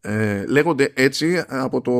Ε, 0.00 0.46
λέγονται 0.46 0.92
έτσι 0.94 1.44
από 1.48 1.80
το 1.80 1.92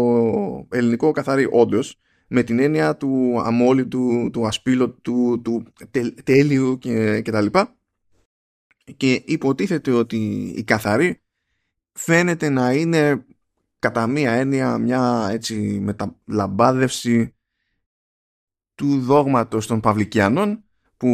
ελληνικό 0.77 1.11
καθαρή 1.11 1.49
όντως, 1.51 2.01
με 2.29 2.43
την 2.43 2.59
έννοια 2.59 2.97
του 2.97 3.41
αμόλυτου, 3.45 4.31
του 4.33 4.47
ασπίλωτου, 4.47 5.41
του, 5.43 5.43
του 5.43 5.73
τέλειου 6.25 6.79
και, 6.79 7.21
και 7.21 7.31
τα 7.31 7.41
λοιπά. 7.41 7.77
Και 8.97 9.23
υποτίθεται 9.27 9.91
ότι 9.91 10.53
η 10.57 10.65
καθαρή 10.65 11.21
φαίνεται 11.93 12.49
να 12.49 12.73
είναι 12.73 13.25
κατά 13.79 14.07
μία 14.07 14.33
έννοια 14.33 14.79
μια 14.79 15.29
έτσι 15.31 15.55
μεταλαμπάδευση 15.57 17.35
του 18.75 19.01
δόγματος 19.01 19.67
των 19.67 19.81
Παυλικιανών 19.81 20.65
που 20.97 21.11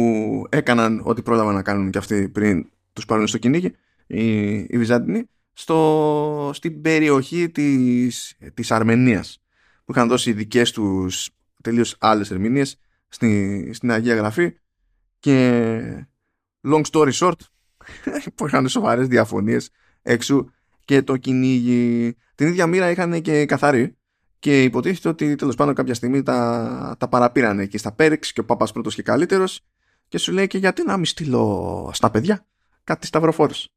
έκαναν 0.49 1.01
ό,τι 1.03 1.21
πρόλαβαν 1.21 1.55
να 1.55 1.61
κάνουν 1.61 1.91
και 1.91 1.97
αυτοί 1.97 2.29
πριν 2.29 2.69
τους 2.93 3.05
πάρουν 3.05 3.27
στο 3.27 3.37
κυνήγι 3.37 3.75
οι, 4.07 4.55
οι 4.55 4.77
Βυζάντινοι 4.77 5.25
στο, 5.53 6.51
στην 6.53 6.81
περιοχή 6.81 7.49
της, 7.49 8.37
της 8.53 8.71
Αρμενίας 8.71 9.43
που 9.85 9.91
είχαν 9.91 10.07
δώσει 10.07 10.33
δικές 10.33 10.71
τους 10.71 11.29
τελείως 11.61 11.95
άλλες 11.99 12.31
ερμηνείες 12.31 12.79
στη, 13.07 13.69
στην 13.73 13.91
Αγία 13.91 14.15
Γραφή 14.15 14.53
και 15.19 16.07
long 16.67 16.81
story 16.91 17.11
short 17.11 17.39
που 18.35 18.47
είχαν 18.47 18.69
σοβαρές 18.69 19.07
διαφωνίες 19.07 19.69
έξω 20.01 20.51
και 20.85 21.01
το 21.01 21.17
κυνήγι 21.17 22.15
την 22.35 22.47
ίδια 22.47 22.67
μοίρα 22.67 22.89
είχαν 22.89 23.21
και 23.21 23.45
καθαροί 23.45 23.97
και 24.39 24.63
υποτίθεται 24.63 25.09
ότι 25.09 25.35
τέλος 25.35 25.55
πάντων 25.55 25.73
κάποια 25.73 25.93
στιγμή 25.93 26.23
τα, 26.23 26.95
τα 26.99 27.07
παραπήρανε 27.07 27.63
εκεί 27.63 27.77
στα 27.77 27.91
Πέριξ 27.91 28.33
και 28.33 28.39
ο 28.39 28.45
Πάπας 28.45 28.71
πρώτος 28.71 28.95
και 28.95 29.01
καλύτερος 29.01 29.61
και 30.07 30.17
σου 30.17 30.31
λέει 30.31 30.47
και 30.47 30.57
γιατί 30.57 30.83
να 30.85 30.95
μην 30.95 31.05
στείλω 31.05 31.89
στα 31.93 32.11
παιδιά 32.11 32.45
κάτι 32.83 33.07
σταυροφόρους 33.07 33.73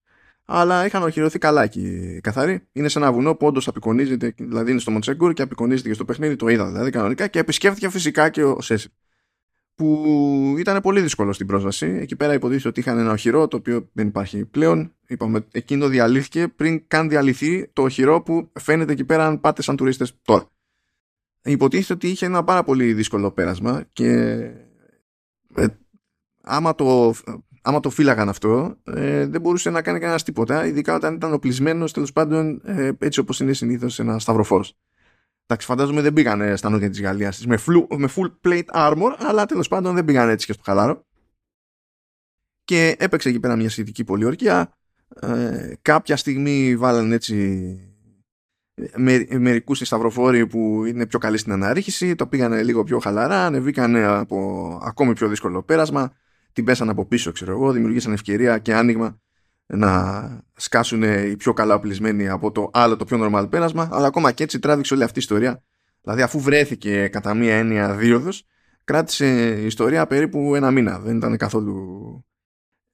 αλλά 0.46 0.86
είχαν 0.86 1.02
οχυρωθεί 1.02 1.38
καλά 1.38 1.62
εκεί 1.62 2.18
καθαροί. 2.22 2.66
Είναι 2.72 2.88
σε 2.88 2.98
ένα 2.98 3.12
βουνό 3.12 3.34
που 3.34 3.46
όντως 3.46 3.68
απεικονίζεται, 3.68 4.34
δηλαδή 4.38 4.70
είναι 4.70 4.80
στο 4.80 4.90
Μοντσέγκουρ 4.90 5.32
και 5.32 5.42
απεικονίζεται 5.42 5.88
και 5.88 5.94
στο 5.94 6.04
παιχνίδι, 6.04 6.36
το 6.36 6.48
είδα 6.48 6.66
δηλαδή 6.66 6.90
κανονικά 6.90 7.26
και 7.26 7.38
επισκέφθηκε 7.38 7.90
φυσικά 7.90 8.28
και 8.28 8.44
ο 8.44 8.60
Σέσι. 8.60 8.88
Που 9.74 10.54
ήταν 10.58 10.80
πολύ 10.80 11.00
δύσκολο 11.00 11.32
στην 11.32 11.46
πρόσβαση. 11.46 11.86
Εκεί 12.00 12.16
πέρα 12.16 12.34
υποτίθεται 12.34 12.68
ότι 12.68 12.80
είχαν 12.80 12.98
ένα 12.98 13.12
οχυρό 13.12 13.48
το 13.48 13.56
οποίο 13.56 13.88
δεν 13.92 14.06
υπάρχει 14.06 14.44
πλέον. 14.44 14.95
Είπαμε, 15.08 15.46
εκείνο 15.50 15.88
διαλύθηκε 15.88 16.48
πριν 16.48 16.84
καν 16.86 17.08
διαλυθεί 17.08 17.68
το 17.72 17.82
οχυρό 17.82 18.22
που 18.22 18.50
φαίνεται 18.60 18.92
εκεί 18.92 19.04
πέρα 19.04 19.26
αν 19.26 19.40
πάτε 19.40 19.62
σαν 19.62 19.76
τουρίστες 19.76 20.18
τώρα. 20.22 20.48
Υποτίθεται 21.42 21.92
ότι 21.92 22.08
είχε 22.08 22.26
ένα 22.26 22.44
πάρα 22.44 22.64
πολύ 22.64 22.92
δύσκολο 22.92 23.30
πέρασμα 23.30 23.84
και 23.92 24.10
ε, 25.54 25.66
άμα 26.42 26.74
το 26.74 27.14
άμα 27.62 27.80
το 27.80 27.90
φύλαγαν 27.90 28.28
αυτό, 28.28 28.76
ε, 28.84 29.26
δεν 29.26 29.40
μπορούσε 29.40 29.70
να 29.70 29.82
κάνει 29.82 29.98
κανένας 29.98 30.22
τίποτα, 30.22 30.66
ειδικά 30.66 30.94
όταν 30.94 31.14
ήταν 31.14 31.32
οπλισμένος 31.32 31.92
τέλος 31.92 32.12
πάντων 32.12 32.60
ε, 32.64 32.90
έτσι 32.98 33.20
όπως 33.20 33.40
είναι 33.40 33.52
συνήθως 33.52 33.98
ένα 33.98 34.18
σταυροφόρος. 34.18 34.76
Εντάξει, 35.46 35.66
φαντάζομαι 35.66 36.00
δεν 36.00 36.12
πήγανε 36.12 36.56
στα 36.56 36.70
νότια 36.70 36.90
της 36.90 37.00
Γαλλίας 37.00 37.46
με, 37.46 37.58
με 37.96 38.08
full 38.16 38.32
plate 38.44 38.64
armor, 38.72 39.14
αλλά 39.18 39.46
τέλος 39.46 39.68
πάντων 39.68 39.94
δεν 39.94 40.04
πήγαν 40.04 40.28
έτσι 40.28 40.46
και 40.46 40.52
στο 40.52 40.62
χαλάρο. 40.64 41.06
Και 42.64 42.96
έπαιξε 42.98 43.28
εκεί 43.28 43.40
πέρα 43.40 43.56
μια 43.56 43.70
σχετική 43.70 44.04
πολιορκία. 44.04 44.76
Ε, 45.20 45.72
κάποια 45.82 46.16
στιγμή 46.16 46.76
βάλανε 46.76 47.14
έτσι 47.14 47.78
με, 48.96 49.26
μερικούς 49.38 49.78
σταυροφόροι 49.78 50.46
που 50.46 50.84
είναι 50.84 51.06
πιο 51.06 51.18
καλοί 51.18 51.38
στην 51.38 51.52
αναρρίχηση, 51.52 52.14
το 52.14 52.26
πήγανε 52.26 52.62
λίγο 52.62 52.84
πιο 52.84 52.98
χαλαρά, 52.98 53.46
ανεβήκανε 53.46 54.04
από 54.04 54.78
ακόμη 54.82 55.12
πιο 55.12 55.28
δύσκολο 55.28 55.62
πέρασμα 55.62 56.12
την 56.52 56.64
πέσανε 56.64 56.90
από 56.90 57.06
πίσω, 57.06 57.32
ξέρω 57.32 57.52
εγώ, 57.52 57.72
δημιουργήσαν 57.72 58.12
ευκαιρία 58.12 58.58
και 58.58 58.74
άνοιγμα 58.74 59.20
να 59.66 60.42
σκάσουν 60.56 61.02
οι 61.02 61.36
πιο 61.36 61.52
καλά 61.52 61.74
οπλισμένοι 61.74 62.28
από 62.28 62.52
το 62.52 62.70
άλλο 62.72 62.96
το 62.96 63.04
πιο 63.04 63.18
normal 63.22 63.46
πέρασμα, 63.50 63.88
αλλά 63.92 64.06
ακόμα 64.06 64.32
και 64.32 64.42
έτσι 64.42 64.58
τράβηξε 64.58 64.94
όλη 64.94 65.02
αυτή 65.02 65.18
η 65.18 65.22
ιστορία. 65.22 65.62
Δηλαδή, 66.02 66.22
αφού 66.22 66.40
βρέθηκε 66.40 67.08
κατά 67.08 67.34
μία 67.34 67.54
έννοια 67.54 67.94
δίωδο, 67.94 68.30
κράτησε 68.84 69.60
η 69.60 69.66
ιστορία 69.66 70.06
περίπου 70.06 70.54
ένα 70.54 70.70
μήνα. 70.70 70.98
Δεν 70.98 71.16
ήταν 71.16 71.36
καθόλου 71.36 71.76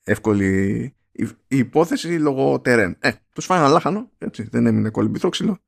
εύκολη 0.03 0.95
η 1.13 1.57
υπόθεση 1.57 2.09
λόγω 2.09 2.61
τερέν. 2.61 2.97
Ε, 3.01 3.11
τους 3.33 3.45
φάνε 3.45 3.69
λάχανο, 3.69 4.11
έτσι, 4.19 4.49
δεν 4.51 4.67
έμεινε 4.67 4.91
κολυμπηθρό 4.91 5.29
ξύλο. 5.29 5.59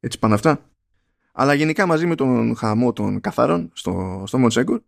Έτσι 0.00 0.18
πάνε 0.18 0.34
αυτά. 0.34 0.70
Αλλά 1.32 1.54
γενικά 1.54 1.86
μαζί 1.86 2.06
με 2.06 2.14
τον 2.14 2.56
χαμό 2.56 2.92
των 2.92 3.20
καθαρών 3.20 3.70
στο, 3.72 4.22
στο 4.26 4.38
Μοντσέγκουρ, 4.38 4.80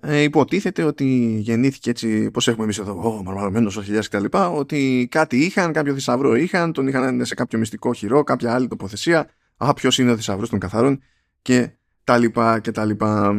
ε, 0.00 0.20
υποτίθεται 0.20 0.82
ότι 0.82 1.04
γεννήθηκε 1.40 1.90
έτσι, 1.90 2.30
πώς 2.30 2.48
έχουμε 2.48 2.64
εμείς 2.64 2.78
εδώ, 2.78 3.16
ο 3.18 3.22
μαρμαρωμένος 3.22 3.76
ο 3.76 3.82
χιλιάς 3.82 4.08
κτλ. 4.08 4.24
Ότι 4.32 5.08
κάτι 5.10 5.36
είχαν, 5.44 5.72
κάποιο 5.72 5.94
θησαυρό 5.94 6.34
είχαν, 6.34 6.72
τον 6.72 6.88
είχαν 6.88 7.24
σε 7.24 7.34
κάποιο 7.34 7.58
μυστικό 7.58 7.92
χειρό, 7.92 8.24
κάποια 8.24 8.54
άλλη 8.54 8.68
τοποθεσία. 8.68 9.30
Α, 9.56 9.74
ποιος 9.74 9.98
είναι 9.98 10.10
ο 10.10 10.16
θησαυρός 10.16 10.48
των 10.48 10.58
καθαρών 10.58 11.02
και 11.42 11.70
τα 12.04 12.18
λοιπά 12.18 12.60
και 12.60 12.70
τα 12.70 12.84
λοιπά. 12.84 13.34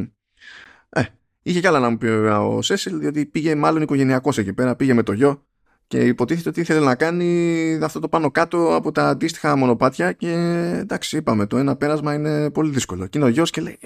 Ε, 0.90 1.04
είχε 1.42 1.60
κι 1.60 1.68
άλλα 1.68 1.80
να 1.80 1.90
μου 1.90 1.98
πει 1.98 2.06
ο 2.08 2.62
Σέσιλ, 2.62 3.00
διότι 3.00 3.26
πήγε 3.26 3.56
μάλλον 3.56 3.82
οικογενειακός 3.82 4.38
εκεί 4.38 4.54
πέρα, 4.54 4.76
πήγε 4.76 4.94
με 4.94 5.04
το 5.04 5.12
γιο 5.12 5.46
και 5.92 6.06
υποτίθεται 6.06 6.50
ότι 6.50 6.60
ήθελε 6.60 6.80
να 6.80 6.96
κάνει 6.96 7.80
αυτό 7.84 8.00
το 8.00 8.08
πάνω 8.08 8.32
κάτω 8.32 8.76
από 8.76 8.92
τα 8.92 9.10
αντίστοιχα 9.10 9.56
μονοπάτια 9.56 10.12
και 10.12 10.32
εντάξει 10.80 11.18
είπαμε 11.18 11.46
το 11.46 11.58
ένα 11.58 11.76
πέρασμα 11.76 12.14
είναι 12.14 12.50
πολύ 12.52 12.72
δύσκολο. 12.72 13.08
Και 13.08 13.18
είναι 13.18 13.28
ο 13.28 13.30
γιος 13.30 13.50
και 13.50 13.62
λέει 13.62 13.80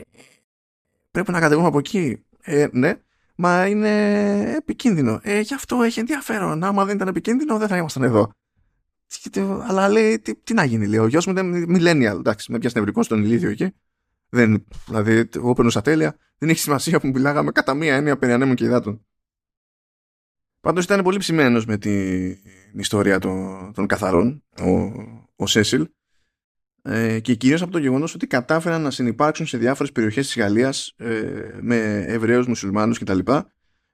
πρέπει 1.11 1.31
να 1.31 1.39
κατεβούμε 1.39 1.67
από 1.67 1.77
εκεί 1.77 2.23
ε, 2.41 2.67
ναι, 2.71 2.93
μα 3.35 3.67
είναι 3.67 3.91
επικίνδυνο. 4.55 5.19
Ε, 5.23 5.39
γι' 5.39 5.53
αυτό 5.53 5.81
έχει 5.81 5.99
ενδιαφέρον. 5.99 6.63
Άμα 6.63 6.85
δεν 6.85 6.95
ήταν 6.95 7.07
επικίνδυνο, 7.07 7.57
δεν 7.57 7.67
θα 7.67 7.77
ήμασταν 7.77 8.03
εδώ. 8.03 8.31
Αλλά 9.67 9.89
λέει, 9.89 10.19
τι, 10.19 10.35
τι 10.35 10.53
να 10.53 10.63
γίνει, 10.63 10.87
λέει. 10.87 10.99
Ο 10.99 11.07
γιος 11.07 11.25
μου 11.25 11.37
είναι 11.37 11.65
millennial. 11.77 12.17
Εντάξει, 12.17 12.51
με 12.51 12.57
πιάσει 12.57 12.77
νευρικό 12.77 13.03
στον 13.03 13.23
ηλίδιο 13.23 13.49
εκεί. 13.49 13.71
Δεν, 14.29 14.65
δηλαδή, 14.85 15.29
εγώ 15.35 15.53
περνούσα 15.53 15.81
τέλεια. 15.81 16.17
Δεν 16.37 16.49
έχει 16.49 16.59
σημασία 16.59 16.99
που 16.99 17.07
μιλάγαμε 17.07 17.51
κατά 17.51 17.73
μία 17.73 17.95
έννοια 17.95 18.17
περί 18.17 18.31
ανέμων 18.31 18.55
και 18.55 18.63
υδάτων. 18.63 19.05
Πάντως 20.65 20.83
ήταν 20.83 21.03
πολύ 21.03 21.17
ψημένος 21.17 21.65
με 21.65 21.77
την 21.77 22.79
ιστορία 22.79 23.19
των, 23.19 23.71
των 23.73 23.87
καθαρών, 23.87 24.43
ο, 24.59 24.91
ο 25.35 25.47
Σέσιλ 25.47 25.87
ε, 26.81 27.19
και 27.19 27.35
κυρίως 27.35 27.61
από 27.61 27.71
το 27.71 27.77
γεγονός 27.77 28.15
ότι 28.15 28.27
κατάφεραν 28.27 28.81
να 28.81 28.91
συνεπάρξουν 28.91 29.45
σε 29.45 29.57
διάφορες 29.57 29.91
περιοχές 29.91 30.25
της 30.25 30.37
Γαλλίας 30.37 30.93
ε, 30.97 31.59
με 31.61 32.03
Εβραίους, 32.07 32.47
Μουσουλμάνους 32.47 32.99
κτλ. 32.99 33.19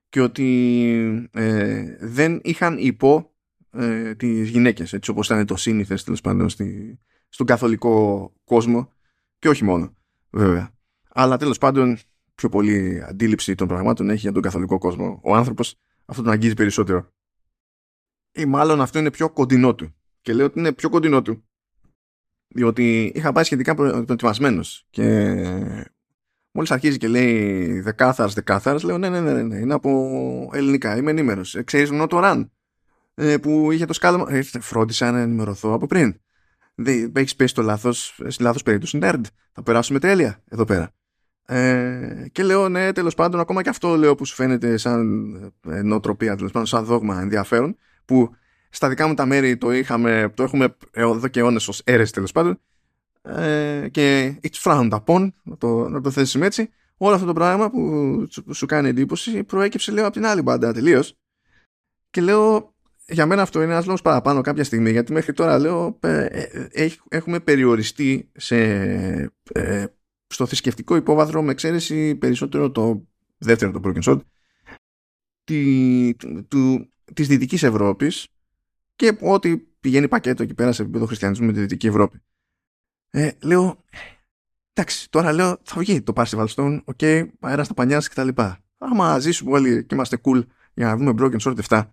Και 0.10 0.22
ότι 0.22 1.30
ε, 1.32 1.96
δεν 2.00 2.40
είχαν 2.44 2.78
υπό 2.78 3.34
ε, 3.72 4.16
τις 4.16 4.50
γυναίκες, 4.50 4.94
έτσι 4.94 5.10
όπως 5.12 5.26
ήταν 5.26 5.46
το 5.46 5.56
σύνηθες 5.56 6.04
τέλος 6.04 6.22
πάντων 6.22 6.50
στη, 6.50 7.00
στον 7.30 7.46
καθολικό 7.46 8.34
κόσμο 8.44 8.92
και 9.40 9.50
όχι 9.50 9.64
μόνο 9.64 9.96
βέβαια. 10.30 10.72
Αλλά 11.10 11.38
τέλος 11.38 11.58
πάντων 11.58 11.98
πιο 12.36 12.50
πολύ 12.50 13.04
αντίληψη 13.08 13.56
των 13.56 13.68
πραγμάτων 13.68 14.10
έχει 14.10 14.20
για 14.20 14.32
τον 14.32 14.42
καθολικό 14.42 14.78
κόσμο. 14.78 15.20
Ο 15.24 15.36
άνθρωπος 15.36 15.76
αυτό 16.06 16.24
τον 16.24 16.32
αγγίζει 16.32 16.54
περισσότερο. 16.54 17.14
Ή 18.32 18.46
μάλλον 18.46 18.82
αυτό 18.82 19.00
είναι 19.00 19.12
πιο 19.12 19.30
κοντινό 19.30 19.76
του. 19.76 19.96
Και 20.22 20.34
λέω 20.34 20.46
ότι 20.46 20.60
είναι 20.60 20.74
πιο 20.74 20.90
κοντινό 20.90 21.22
του 21.22 21.44
διότι 22.54 23.12
είχα 23.16 23.32
πάει 23.32 23.44
σχετικά 23.44 23.76
προετοιμασμένος 23.76 24.88
και 24.90 25.06
μόλις 26.52 26.72
αρχίζει 26.72 26.98
και 26.98 27.08
λέει 27.08 27.80
δεκάθαρς, 27.80 28.34
δεκάθαρς, 28.34 28.84
λέω 28.84 28.98
ναι, 28.98 29.10
ναι, 29.10 29.20
ναι, 29.20 29.32
ναι, 29.34 29.44
ναι, 29.44 29.58
είναι 29.58 29.74
από 29.74 30.50
ελληνικά, 30.54 30.98
είμαι 30.98 31.12
ενήμερος. 31.12 31.56
Ε, 31.56 31.64
Ξέρεις 31.64 31.92
μόνο 31.92 32.08
το 32.08 32.20
ραν 32.20 32.52
ε, 33.14 33.38
που 33.38 33.72
είχε 33.72 33.86
το 33.86 33.94
σκάλωμα. 33.94 34.34
Ε, 34.34 34.42
φρόντισα 34.42 35.12
να 35.12 35.20
ενημερωθώ 35.20 35.74
από 35.74 35.86
πριν. 35.86 36.20
Δεν 36.76 37.12
έχεις 37.16 37.36
πέσει 37.36 37.54
το 37.54 37.62
λάθος, 37.62 38.22
στη 38.28 38.44
λάθος 38.44 38.64
περίπτωση 38.64 39.00
nerd. 39.02 39.22
Θα 39.52 39.64
περάσουμε 39.64 40.00
τέλεια 40.00 40.44
εδώ 40.50 40.66
πέρα. 40.66 40.94
Ε, 41.52 42.28
και 42.32 42.44
λέω 42.44 42.70
ναι, 42.70 42.92
τέλος 42.92 43.16
πάντων, 43.16 43.40
ακόμα 43.40 43.62
και 43.62 43.70
αυτό 43.70 43.96
λέω 43.96 44.16
που 44.16 44.26
σου 44.26 44.36
φαίνεται 44.36 44.78
σαν 44.78 45.34
ε, 45.70 45.82
νοοτροπία, 45.82 46.36
τέλος 46.36 46.52
πάντων, 46.52 46.68
σαν 46.68 46.84
δόγμα 46.84 47.22
ενδιαφέρον, 47.22 47.78
που 48.06 48.36
στα 48.70 48.90
δικά 48.90 49.08
μου 49.08 49.14
τα 49.14 49.26
μέρη 49.26 49.58
το, 49.58 49.72
είχαμε, 49.72 50.32
το 50.34 50.44
έχουμε 50.44 50.76
εδώ 50.92 51.28
και 51.28 51.40
αιώνες 51.40 51.68
ως 51.68 51.82
αίρεση 51.84 52.14
τέλος 52.14 52.32
πάντων 52.32 52.60
ε, 53.22 53.88
και 53.92 54.36
it's 54.44 54.62
frowned 54.64 54.90
upon 54.90 55.28
να 55.44 55.58
το, 55.58 55.90
να 55.90 56.02
το 56.02 56.12
θέσουμε 56.12 56.46
έτσι 56.46 56.70
όλο 56.98 57.14
αυτό 57.14 57.26
το 57.26 57.34
πράγμα 57.34 57.70
που 57.70 58.28
σου 58.54 58.66
κάνει 58.66 58.90
εντύπωση 58.90 59.44
προέκυψε 59.44 59.92
λέω 59.92 60.04
από 60.04 60.14
την 60.14 60.26
άλλη 60.26 60.42
μπάντα 60.42 60.74
τελείως. 60.74 61.18
και 62.10 62.22
λέω 62.22 62.74
για 63.08 63.26
μένα 63.26 63.42
αυτό 63.42 63.62
είναι 63.62 63.72
ένας 63.72 63.86
λόγος 63.86 64.02
παραπάνω 64.02 64.42
κάποια 64.42 64.64
στιγμή 64.64 64.92
γιατί 64.92 65.14
μέχρι 65.14 65.34
τώρα 65.34 65.60
λέω 65.60 65.98
ε, 66.00 66.26
ε, 66.72 66.90
έχουμε 67.10 67.40
περιοριστεί 67.40 68.30
σε, 68.36 68.58
ε, 69.52 69.86
στο 70.32 70.46
θρησκευτικό 70.46 70.96
υπόβαθρο 70.96 71.42
με 71.42 71.52
εξαίρεση 71.52 72.16
περισσότερο 72.16 72.72
το 72.72 73.08
δεύτερο 73.38 73.72
το 73.72 73.80
Broken 73.84 74.02
Sword 74.04 74.20
τη, 75.44 76.16
του, 76.48 76.92
της 77.14 77.28
Δυτικής 77.28 77.64
Ευρώπης 77.64 78.28
και 78.96 79.18
ό,τι 79.22 79.58
πηγαίνει 79.58 80.08
πακέτο 80.08 80.44
εκεί 80.44 80.54
πέρα 80.54 80.72
σε 80.72 80.82
επίπεδο 80.82 81.06
χριστιανισμού 81.06 81.46
με 81.46 81.54
τη 81.54 81.60
Δυτική 81.60 81.88
Ευρώπη. 81.88 82.22
Ε, 83.10 83.32
λέω, 83.42 83.84
εντάξει, 84.74 85.10
τώρα 85.10 85.32
λέω 85.34 85.58
θα 85.64 85.80
βγει 85.80 86.02
το 86.02 86.14
Parzival's 86.16 86.48
Stone, 86.48 86.80
ok, 86.84 86.98
okay, 87.02 87.28
αέρας 87.40 87.66
στα 87.66 87.74
πανιά 87.74 88.00
κτλ. 88.00 88.28
Άμα 88.78 89.20
ζήσουμε 89.20 89.52
όλοι 89.52 89.86
και 89.86 89.96
είμαστε 89.96 90.18
cool 90.24 90.44
για 90.74 90.86
να 90.86 90.98
δούμε 90.98 91.14
Broken 91.18 91.40
Sword 91.40 91.58
7, 91.68 91.84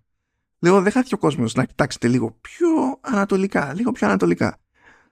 λέω 0.59 0.81
δεν 0.81 0.91
χάθηκε 0.91 1.13
ο 1.13 1.17
κόσμος 1.17 1.53
να 1.53 1.65
κοιτάξετε 1.65 2.07
λίγο 2.07 2.37
πιο 2.41 2.67
ανατολικά, 3.01 3.73
λίγο 3.73 3.91
πιο 3.91 4.07
ανατολικά. 4.07 4.57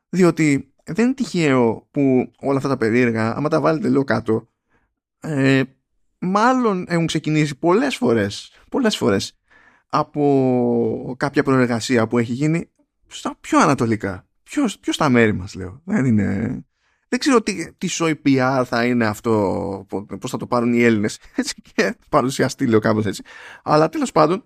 Διότι 0.10 0.74
δεν 0.88 1.06
είναι 1.06 1.14
τυχαίο 1.14 1.88
που 1.92 2.32
όλα 2.40 2.58
αυτά 2.58 2.70
τα 2.70 2.78
περίεργα, 2.78 3.36
άμα 3.36 3.50
τα 3.50 3.62
βάλετε 3.62 3.88
λίγο 3.88 4.04
κάτω, 4.04 4.48
ε, 5.20 5.64
μάλλον 6.20 6.86
έχουν 6.90 7.06
ξεκινήσει 7.06 7.56
πολλές 7.56 7.96
φορές, 7.96 8.52
πολλές 8.70 8.98
φορές 8.98 9.38
από 9.90 11.16
κάποια 11.18 11.44
προεργασία 11.44 12.08
που 12.08 12.18
έχει 12.18 12.34
γίνει 12.34 12.70
στα 13.08 13.36
πιο 13.42 13.60
ανατολικά. 13.60 14.28
Ποιος, 14.44 14.80
ποιος 14.80 14.96
στα 14.96 15.10
μέρη 15.10 15.34
μας 15.34 15.56
λέω. 15.56 15.82
Δεν 15.84 16.06
είναι... 16.06 16.62
Δεν 17.10 17.20
ξέρω 17.20 17.42
τι, 17.42 17.74
τι 17.74 17.88
PR 18.26 18.64
θα 18.66 18.86
είναι 18.86 19.06
αυτό, 19.06 19.86
πώς 20.20 20.32
θα 20.32 20.38
το 20.38 20.48
πάρουν 20.48 20.74
οι 20.74 20.84
Έλληνες 20.84 21.20
έτσι 21.36 21.62
και 21.62 21.96
παρουσιαστεί 22.10 22.68
λέω 22.68 22.80
κάπως 22.80 23.06
έτσι. 23.06 23.24
Αλλά 23.64 23.90
τέλος 23.90 24.12
πάντων, 24.12 24.44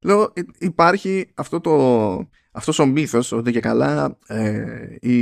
λέω 0.00 0.32
υπάρχει 0.58 1.30
αυτό 1.34 1.60
το, 1.60 2.28
αυτός 2.60 2.78
ο 2.78 2.86
μύθος 2.86 3.32
ότι 3.32 3.52
και 3.52 3.60
καλά 3.60 4.18
ε, 4.26 4.64
η, 5.00 5.12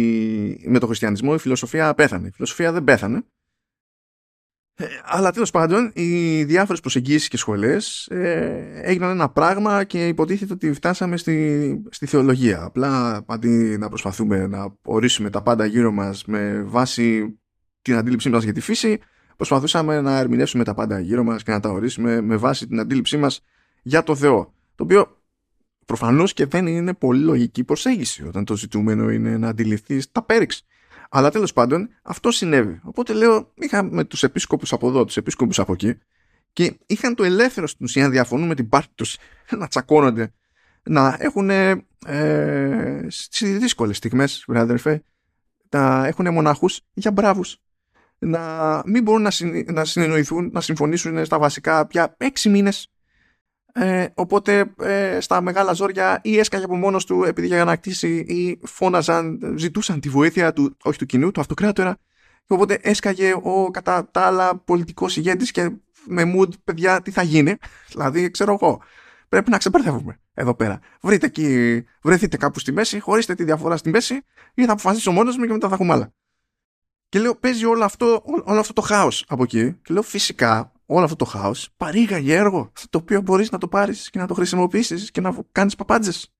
με 0.68 0.78
το 0.78 0.86
χριστιανισμό 0.86 1.32
η 1.34 1.38
φιλοσοφία 1.38 1.94
πέθανε. 1.94 2.26
Η 2.26 2.30
φιλοσοφία 2.30 2.72
δεν 2.72 2.84
πέθανε. 2.84 3.22
Ε, 4.74 4.84
αλλά 5.04 5.30
τέλος 5.30 5.50
πάντων 5.50 5.90
οι 5.94 6.44
διάφορες 6.44 6.80
προσεγγίσεις 6.80 7.28
και 7.28 7.36
σχολές 7.36 8.06
ε, 8.06 8.80
έγιναν 8.82 9.10
ένα 9.10 9.28
πράγμα 9.28 9.84
και 9.84 10.08
υποτίθεται 10.08 10.52
ότι 10.52 10.72
φτάσαμε 10.72 11.16
στη, 11.16 11.82
στη 11.90 12.06
θεολογία. 12.06 12.62
Απλά 12.62 13.22
αντί 13.26 13.76
να 13.78 13.88
προσπαθούμε 13.88 14.46
να 14.46 14.76
ορίσουμε 14.84 15.30
τα 15.30 15.42
πάντα 15.42 15.64
γύρω 15.64 15.92
μας 15.92 16.24
με 16.24 16.62
βάση 16.62 17.38
την 17.82 17.96
αντίληψή 17.96 18.30
μας 18.30 18.44
για 18.44 18.52
τη 18.52 18.60
φύση 18.60 18.98
προσπαθούσαμε 19.36 20.00
να 20.00 20.18
ερμηνεύσουμε 20.18 20.64
τα 20.64 20.74
πάντα 20.74 21.00
γύρω 21.00 21.24
μας 21.24 21.42
και 21.42 21.50
να 21.50 21.60
τα 21.60 21.70
ορίσουμε 21.70 22.20
με 22.20 22.36
βάση 22.36 22.66
την 22.66 22.80
αντίληψή 22.80 23.16
μας 23.16 23.44
για 23.82 24.02
το 24.02 24.14
Θεό. 24.14 24.54
Το 24.74 24.84
οποίο 24.84 25.17
προφανώς 25.88 26.32
και 26.32 26.46
δεν 26.46 26.66
είναι 26.66 26.94
πολύ 26.94 27.20
λογική 27.20 27.64
προσέγγιση 27.64 28.26
όταν 28.26 28.44
το 28.44 28.56
ζητούμενο 28.56 29.10
είναι 29.10 29.36
να 29.36 29.48
αντιληφθεί 29.48 30.02
τα 30.12 30.22
πέριξ. 30.22 30.66
Αλλά 31.10 31.30
τέλος 31.30 31.52
πάντων 31.52 31.88
αυτό 32.02 32.30
συνέβη. 32.30 32.80
Οπότε 32.82 33.12
λέω 33.12 33.52
είχαμε 33.54 34.04
τους 34.04 34.22
επίσκοπους 34.22 34.72
από 34.72 34.88
εδώ, 34.88 35.04
τους 35.04 35.16
επίσκοπους 35.16 35.58
από 35.58 35.72
εκεί 35.72 35.98
και 36.52 36.78
είχαν 36.86 37.14
το 37.14 37.24
ελεύθερο 37.24 37.66
στην 37.66 37.84
ουσία 37.84 38.02
να 38.02 38.08
διαφωνούν 38.08 38.46
με 38.46 38.54
την 38.54 38.68
πάρτη 38.68 38.92
τους, 38.94 39.16
να 39.58 39.68
τσακώνονται, 39.68 40.32
να 40.82 41.16
έχουν 41.18 41.50
ε, 41.50 43.06
στις 43.08 43.58
δύσκολες 43.58 43.96
στιγμές, 43.96 44.44
αδερφέ, 44.48 45.02
να 45.70 46.06
έχουν 46.06 46.32
μοναχούς 46.32 46.80
για 46.94 47.10
μπράβους 47.10 47.60
να 48.18 48.82
μην 48.86 49.02
μπορούν 49.02 49.22
να, 49.22 49.30
να 49.72 49.84
συνεννοηθούν, 49.84 50.50
να 50.52 50.60
συμφωνήσουν 50.60 51.24
στα 51.24 51.38
βασικά 51.38 51.86
πια 51.86 52.14
έξι 52.18 52.48
μήνες. 52.48 52.92
Ε, 53.80 54.06
οπότε 54.14 54.74
ε, 54.80 55.20
στα 55.20 55.40
μεγάλα 55.40 55.72
ζόρια 55.72 56.20
ή 56.22 56.38
έσκαγε 56.38 56.64
από 56.64 56.76
μόνος 56.76 57.04
του 57.04 57.24
επειδή 57.24 57.46
για 57.46 57.64
να 57.64 57.76
κτίσει 57.76 58.16
ή 58.16 58.60
φώναζαν, 58.62 59.54
ζητούσαν 59.56 60.00
τη 60.00 60.08
βοήθεια 60.08 60.52
του, 60.52 60.76
όχι 60.82 60.98
του 60.98 61.06
κοινού, 61.06 61.30
του 61.30 61.40
αυτοκράτορα. 61.40 61.96
Και 62.46 62.54
οπότε 62.54 62.78
έσκαγε 62.82 63.34
ο 63.42 63.70
κατά 63.70 64.08
τα 64.10 64.20
άλλα 64.20 64.56
πολιτικός 64.56 65.16
ηγέτης 65.16 65.50
και 65.50 65.70
με 66.06 66.32
mood, 66.36 66.48
παιδιά, 66.64 67.02
τι 67.02 67.10
θα 67.10 67.22
γίνει. 67.22 67.56
Δηλαδή, 67.92 68.30
ξέρω 68.30 68.58
εγώ, 68.60 68.82
πρέπει 69.28 69.50
να 69.50 69.58
ξεπερδεύουμε 69.58 70.20
εδώ 70.34 70.54
πέρα. 70.54 70.80
Βρείτε 71.00 71.26
εκεί, 71.26 71.84
βρεθείτε 72.02 72.36
κάπου 72.36 72.58
στη 72.58 72.72
μέση, 72.72 73.00
χωρίστε 73.00 73.34
τη 73.34 73.44
διαφορά 73.44 73.76
στη 73.76 73.90
μέση 73.90 74.20
ή 74.54 74.64
θα 74.64 74.72
αποφασίσω 74.72 75.10
μόνος 75.12 75.36
μου 75.36 75.46
και 75.46 75.52
μετά 75.52 75.68
θα 75.68 75.74
έχουμε 75.74 75.92
άλλα. 75.92 76.12
Και 77.08 77.18
λέω, 77.18 77.34
παίζει 77.34 77.64
όλο 77.64 77.84
αυτό, 77.84 78.22
όλο 78.44 78.60
αυτό 78.60 78.72
το 78.72 78.80
χάος 78.80 79.24
από 79.28 79.42
εκεί. 79.42 79.72
Και 79.72 79.92
λέω, 79.92 80.02
φυσικά, 80.02 80.72
όλο 80.90 81.04
αυτό 81.04 81.16
το 81.16 81.24
χάος 81.24 81.70
παρήγαγε 81.76 82.36
έργο 82.36 82.72
το 82.90 82.98
οποίο 82.98 83.20
μπορείς 83.20 83.50
να 83.50 83.58
το 83.58 83.68
πάρεις 83.68 84.10
και 84.10 84.18
να 84.18 84.26
το 84.26 84.34
χρησιμοποιήσεις 84.34 85.10
και 85.10 85.20
να 85.20 85.36
κάνεις 85.52 85.74
παπάντζες. 85.74 86.32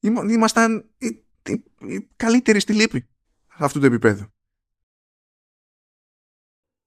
Ήμασταν 0.00 0.90
οι, 0.98 1.06
οι, 1.48 1.64
οι 1.86 2.08
καλύτεροι 2.16 2.60
στη 2.60 2.72
λύπη 2.72 3.08
αυτού 3.56 3.80
του 3.80 3.86
επίπεδου. 3.86 4.24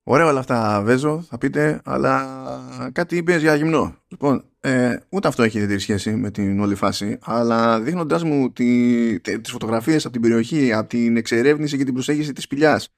Ωραία 0.02 0.26
όλα 0.26 0.38
αυτά 0.38 0.82
Βέζο 0.82 1.22
θα 1.22 1.38
πείτε 1.38 1.80
αλλά 1.84 2.90
κάτι 2.92 3.16
είπες 3.16 3.40
για 3.40 3.54
γυμνό 3.54 3.96
λοιπόν 4.08 4.44
ε, 4.60 4.96
ούτε 5.08 5.28
αυτό 5.28 5.42
έχει 5.42 5.56
ιδιαίτερη 5.56 5.80
σχέση 5.80 6.14
με 6.14 6.30
την 6.30 6.60
όλη 6.60 6.74
φάση 6.74 7.18
αλλά 7.22 7.80
δείχνοντάς 7.80 8.24
μου 8.24 8.52
τη, 8.52 9.20
τις 9.20 9.50
φωτογραφίες 9.50 10.04
από 10.04 10.12
την 10.12 10.22
περιοχή 10.22 10.72
από 10.72 10.88
την 10.88 11.16
εξερεύνηση 11.16 11.76
και 11.76 11.84
την 11.84 11.94
προσέγγιση 11.94 12.32
της 12.32 12.44
σπηλιάς 12.44 12.88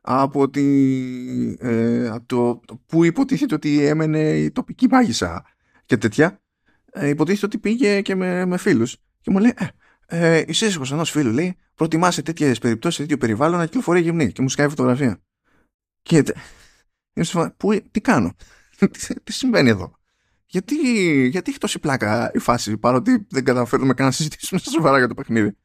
από, 0.00 0.50
τη, 0.50 0.64
ε, 1.58 2.08
από 2.08 2.26
το 2.26 2.60
που 2.86 3.04
υποτίθεται 3.04 3.54
ότι 3.54 3.84
έμενε 3.84 4.38
η 4.38 4.50
τοπική 4.50 4.88
μάγισσα 4.90 5.44
και 5.84 5.96
τέτοια 5.96 6.42
ε, 6.92 7.08
υποτίθεται 7.08 7.46
ότι 7.46 7.58
πήγε 7.58 8.00
και 8.00 8.14
με, 8.14 8.44
με 8.44 8.56
φίλους 8.56 8.96
και 9.20 9.30
μου 9.30 9.38
λέει 9.38 9.54
ε, 9.56 9.66
ε, 10.06 10.44
η 10.46 10.52
σύζυγος 10.52 10.92
ενός 10.92 11.10
φίλου 11.10 11.32
λέει 11.32 11.56
προτιμά 11.74 12.10
σε 12.10 12.22
τέτοιες 12.22 12.58
περιπτώσεις 12.58 12.96
σε 12.96 13.02
τέτοιο 13.02 13.16
περιβάλλον 13.16 13.58
να 13.58 13.64
κυκλοφορεί 13.64 14.00
γυμνή 14.00 14.32
και 14.32 14.42
μου 14.42 14.48
σκάει 14.48 14.68
φωτογραφία 14.68 15.20
και 16.02 16.22
που, 17.56 17.80
τι 17.90 18.00
κάνω, 18.00 18.34
τι 19.24 19.32
συμβαίνει 19.32 19.68
εδώ; 19.68 19.98
Γιατί, 20.46 20.76
γιατί 21.26 21.50
έχει 21.50 21.58
τόση 21.58 21.78
πλάκα 21.78 22.30
η 22.34 22.38
φάση, 22.38 22.78
παρότι 22.78 23.26
δεν 23.30 23.44
καταφέρουμε 23.44 23.94
καν 23.94 24.06
να 24.06 24.12
συζητήσουμε 24.12 24.60
στα 24.60 24.70
σοβαρά 24.70 24.98
για 24.98 25.08
το 25.08 25.14
παιχνίδι; 25.14 25.56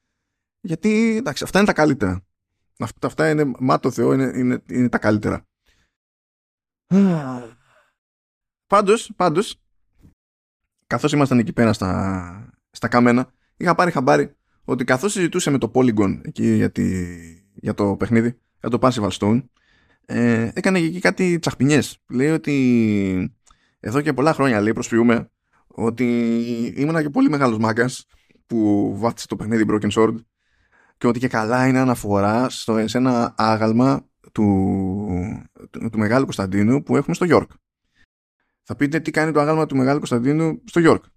Γιατί, 0.62 1.16
εντάξει, 1.18 1.44
αυτά 1.44 1.58
είναι 1.58 1.68
τα 1.68 1.74
καλύτερα. 1.74 2.25
Αυτά, 2.80 3.08
αυτά 3.08 3.30
είναι, 3.30 3.52
μα 3.60 3.80
το 3.80 3.92
Θεό, 3.92 4.14
είναι, 4.14 4.32
είναι, 4.36 4.64
είναι 4.70 4.90
τα 4.90 4.98
καλύτερα. 4.98 5.46
πάντως, 8.68 9.12
πάντως, 9.16 9.62
καθώς 10.88 11.12
ήμασταν 11.12 11.40
εκεί 11.40 11.54
πέρα 11.54 11.74
στα, 11.74 12.54
στα 12.72 12.88
κάμενα, 12.88 13.32
είχα 13.58 13.76
πάρει 13.76 13.92
χαμπάρι 13.92 14.36
ότι 14.66 14.84
καθώς 14.84 15.12
συζητούσε 15.12 15.50
με 15.50 15.58
το 15.58 15.72
Polygon 15.74 16.20
εκεί 16.24 16.54
για, 16.54 16.72
για 17.54 17.74
το 17.74 17.96
παιχνίδι, 17.96 18.40
για 18.60 18.70
το 18.70 18.78
Passive 18.82 19.10
Stone, 19.10 19.44
ε, 20.06 20.52
έκανε 20.54 20.80
και 20.80 20.86
εκεί 20.86 21.00
κάτι 21.00 21.40
τσαχπινιές. 21.40 21.98
Λέει 22.10 22.30
ότι 22.30 23.36
εδώ 23.80 24.02
και 24.02 24.14
πολλά 24.14 24.34
χρόνια 24.34 24.62
λέει 24.62 24.74
προσποιούμε 24.74 25.30
ότι 25.68 26.06
ήμουνα 26.76 27.02
και 27.02 27.10
πολύ 27.10 27.30
μεγάλος 27.30 27.58
μάγκας 27.58 28.06
που 28.48 28.92
βάθησε 28.98 29.28
το 29.28 29.36
παιχνίδι 29.36 29.66
Broken 29.68 29.92
Sword 29.92 30.16
και 30.98 31.08
ότι 31.08 31.20
και 31.20 31.28
καλά 31.28 31.68
είναι 31.68 31.80
αναφορά 31.80 32.50
στο, 32.50 32.88
σε 32.88 32.98
ένα 32.98 33.34
άγαλμα 33.38 34.10
του, 34.32 34.44
του, 35.70 35.90
του 35.90 35.98
Μεγάλου 35.98 36.24
Κωνσταντίνου 36.24 36.84
που 36.84 36.96
έχουμε 36.96 37.16
στο 37.16 37.26
York. 37.30 37.48
Θα 38.64 38.76
πείτε 38.76 39.00
τι 39.00 39.12
κάνει 39.12 39.32
το 39.32 39.40
άγαλμα 39.40 39.66
του 39.66 39.76
Μεγάλου 39.76 39.98
Κωνσταντίνου 39.98 40.62
στο 40.66 40.82
York. 40.84 41.10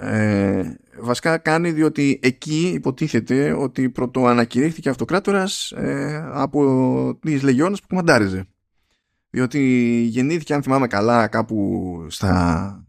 Ε, 0.00 0.74
βασικά 1.00 1.38
κάνει 1.38 1.70
διότι 1.72 2.20
εκεί 2.22 2.68
υποτίθεται 2.74 3.52
ότι 3.52 3.90
πρωτοανακηρύχθηκε 3.90 4.88
αυτοκράτορας 4.88 5.70
ε, 5.70 6.30
από 6.32 7.18
τις 7.20 7.42
λεγιώνες 7.42 7.80
που 7.80 7.86
κουμαντάριζε 7.86 8.46
διότι 9.30 9.60
γεννήθηκε 10.08 10.54
αν 10.54 10.62
θυμάμαι 10.62 10.86
καλά 10.86 11.28
κάπου 11.28 12.06
στα 12.08 12.86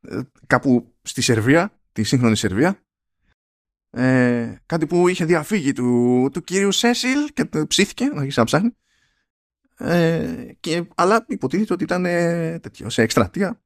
ε, 0.00 0.20
κάπου 0.46 0.94
στη 1.02 1.20
Σερβία 1.20 1.72
τη 1.92 2.02
σύγχρονη 2.02 2.36
Σερβία 2.36 2.82
ε, 3.90 4.54
κάτι 4.66 4.86
που 4.86 5.08
είχε 5.08 5.24
διαφύγει 5.24 5.72
του, 5.72 6.28
του 6.32 6.42
κύριου 6.42 6.72
Σέσιλ 6.72 7.18
και 7.32 7.48
ψήθηκε 7.68 8.04
να 8.04 8.18
αρχίσει 8.18 8.38
να 8.38 8.44
ψάχνει 8.44 8.76
ε, 9.78 10.46
και, 10.60 10.84
αλλά 10.94 11.24
υποτίθεται 11.28 11.72
ότι 11.72 11.84
ήταν 11.84 12.02
τέτοιο, 12.60 12.90
σε 12.90 13.02
εκστρατεία 13.02 13.62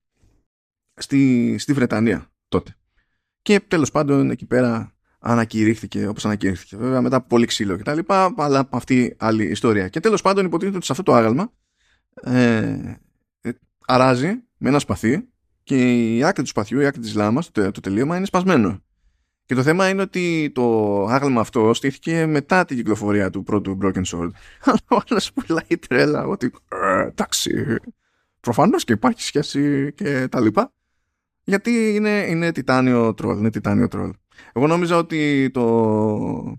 στη, 0.94 1.54
στη 1.58 1.72
Βρετανία 1.72 2.32
τότε. 2.48 2.76
Και 3.42 3.60
τέλος 3.60 3.90
πάντων 3.90 4.30
εκεί 4.30 4.46
πέρα 4.46 4.94
ανακηρύχθηκε 5.18 6.06
όπως 6.06 6.24
ανακηρύχθηκε. 6.24 6.76
Βέβαια 6.76 7.00
μετά 7.00 7.16
από 7.16 7.26
πολύ 7.26 7.46
ξύλο 7.46 7.76
και 7.76 7.82
τα 7.82 7.94
λοιπά, 7.94 8.34
αλλά 8.36 8.68
αυτή 8.70 9.16
άλλη 9.18 9.44
ιστορία. 9.44 9.88
Και 9.88 10.00
τέλος 10.00 10.22
πάντων 10.22 10.44
υποτίθεται 10.44 10.76
ότι 10.76 10.86
σε 10.86 10.92
αυτό 10.92 11.04
το 11.04 11.12
άγαλμα 11.12 11.52
ε, 12.22 12.96
ε, 13.40 13.50
αράζει 13.86 14.42
με 14.58 14.68
ένα 14.68 14.78
σπαθί 14.78 15.28
και 15.62 16.14
η 16.16 16.24
άκρη 16.24 16.42
του 16.42 16.48
σπαθιού, 16.48 16.80
η 16.80 16.86
άκρη 16.86 17.00
της 17.00 17.14
λάμας, 17.14 17.50
το, 17.50 17.70
το 17.70 17.80
τελείωμα 17.80 18.16
είναι 18.16 18.26
σπασμένο. 18.26 18.82
Και 19.44 19.54
το 19.54 19.62
θέμα 19.62 19.88
είναι 19.88 20.02
ότι 20.02 20.50
το 20.54 21.04
άγαλμα 21.06 21.40
αυτό 21.40 21.74
στήθηκε 21.74 22.26
μετά 22.26 22.64
την 22.64 22.76
κυκλοφορία 22.76 23.30
του 23.30 23.42
πρώτου 23.42 23.78
Broken 23.82 24.02
Sword. 24.06 24.30
Αλλά 24.64 24.80
ο 24.88 24.96
άλλος 25.08 25.32
πουλάει 25.32 25.78
τρέλα 25.88 26.26
ότι 26.26 26.50
«Ε, 26.68 27.06
εντάξει, 27.06 27.76
προφανώς 28.40 28.84
και 28.84 28.92
υπάρχει 28.92 29.22
σχέση 29.22 29.92
και 29.94 30.28
τα 30.28 30.40
λοιπά. 30.40 30.72
Γιατί 31.44 31.94
είναι, 31.94 32.26
είναι 32.28 32.52
τιτάνιο 32.52 33.14
τρολ. 33.14 33.38
Είναι 33.38 33.50
τιτάνιο 33.50 33.88
τρολ. 33.88 34.10
Εγώ 34.52 34.66
νόμιζα 34.66 34.96
ότι 34.96 35.50
το, 35.50 36.58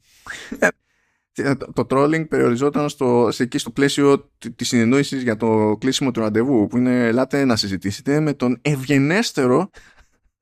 ε, 1.35 1.55
το, 1.55 1.71
το 1.73 1.85
trolling 1.89 2.27
περιοριζόταν 2.27 2.89
στο, 2.89 3.27
σε 3.31 3.43
εκεί 3.43 3.57
στο 3.57 3.71
πλαίσιο 3.71 4.31
της 4.55 4.67
συνεννόησης 4.67 5.23
για 5.23 5.35
το 5.35 5.77
κλείσιμο 5.79 6.11
του 6.11 6.19
ραντεβού 6.19 6.67
που 6.67 6.77
είναι 6.77 7.07
ελάτε 7.07 7.45
να 7.45 7.55
συζητήσετε 7.55 8.19
με 8.19 8.33
τον 8.33 8.59
ευγενέστερο 8.61 9.69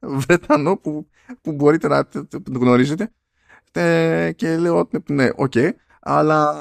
Βρετανό 0.01 0.77
που, 0.77 1.07
που 1.41 1.51
μπορείτε 1.51 1.87
να 1.87 2.07
γνωρίζετε. 2.53 3.11
Και 4.35 4.57
λέω 4.57 4.89
ναι, 5.07 5.29
ok, 5.35 5.51
okay, 5.55 5.69
αλλά 6.01 6.55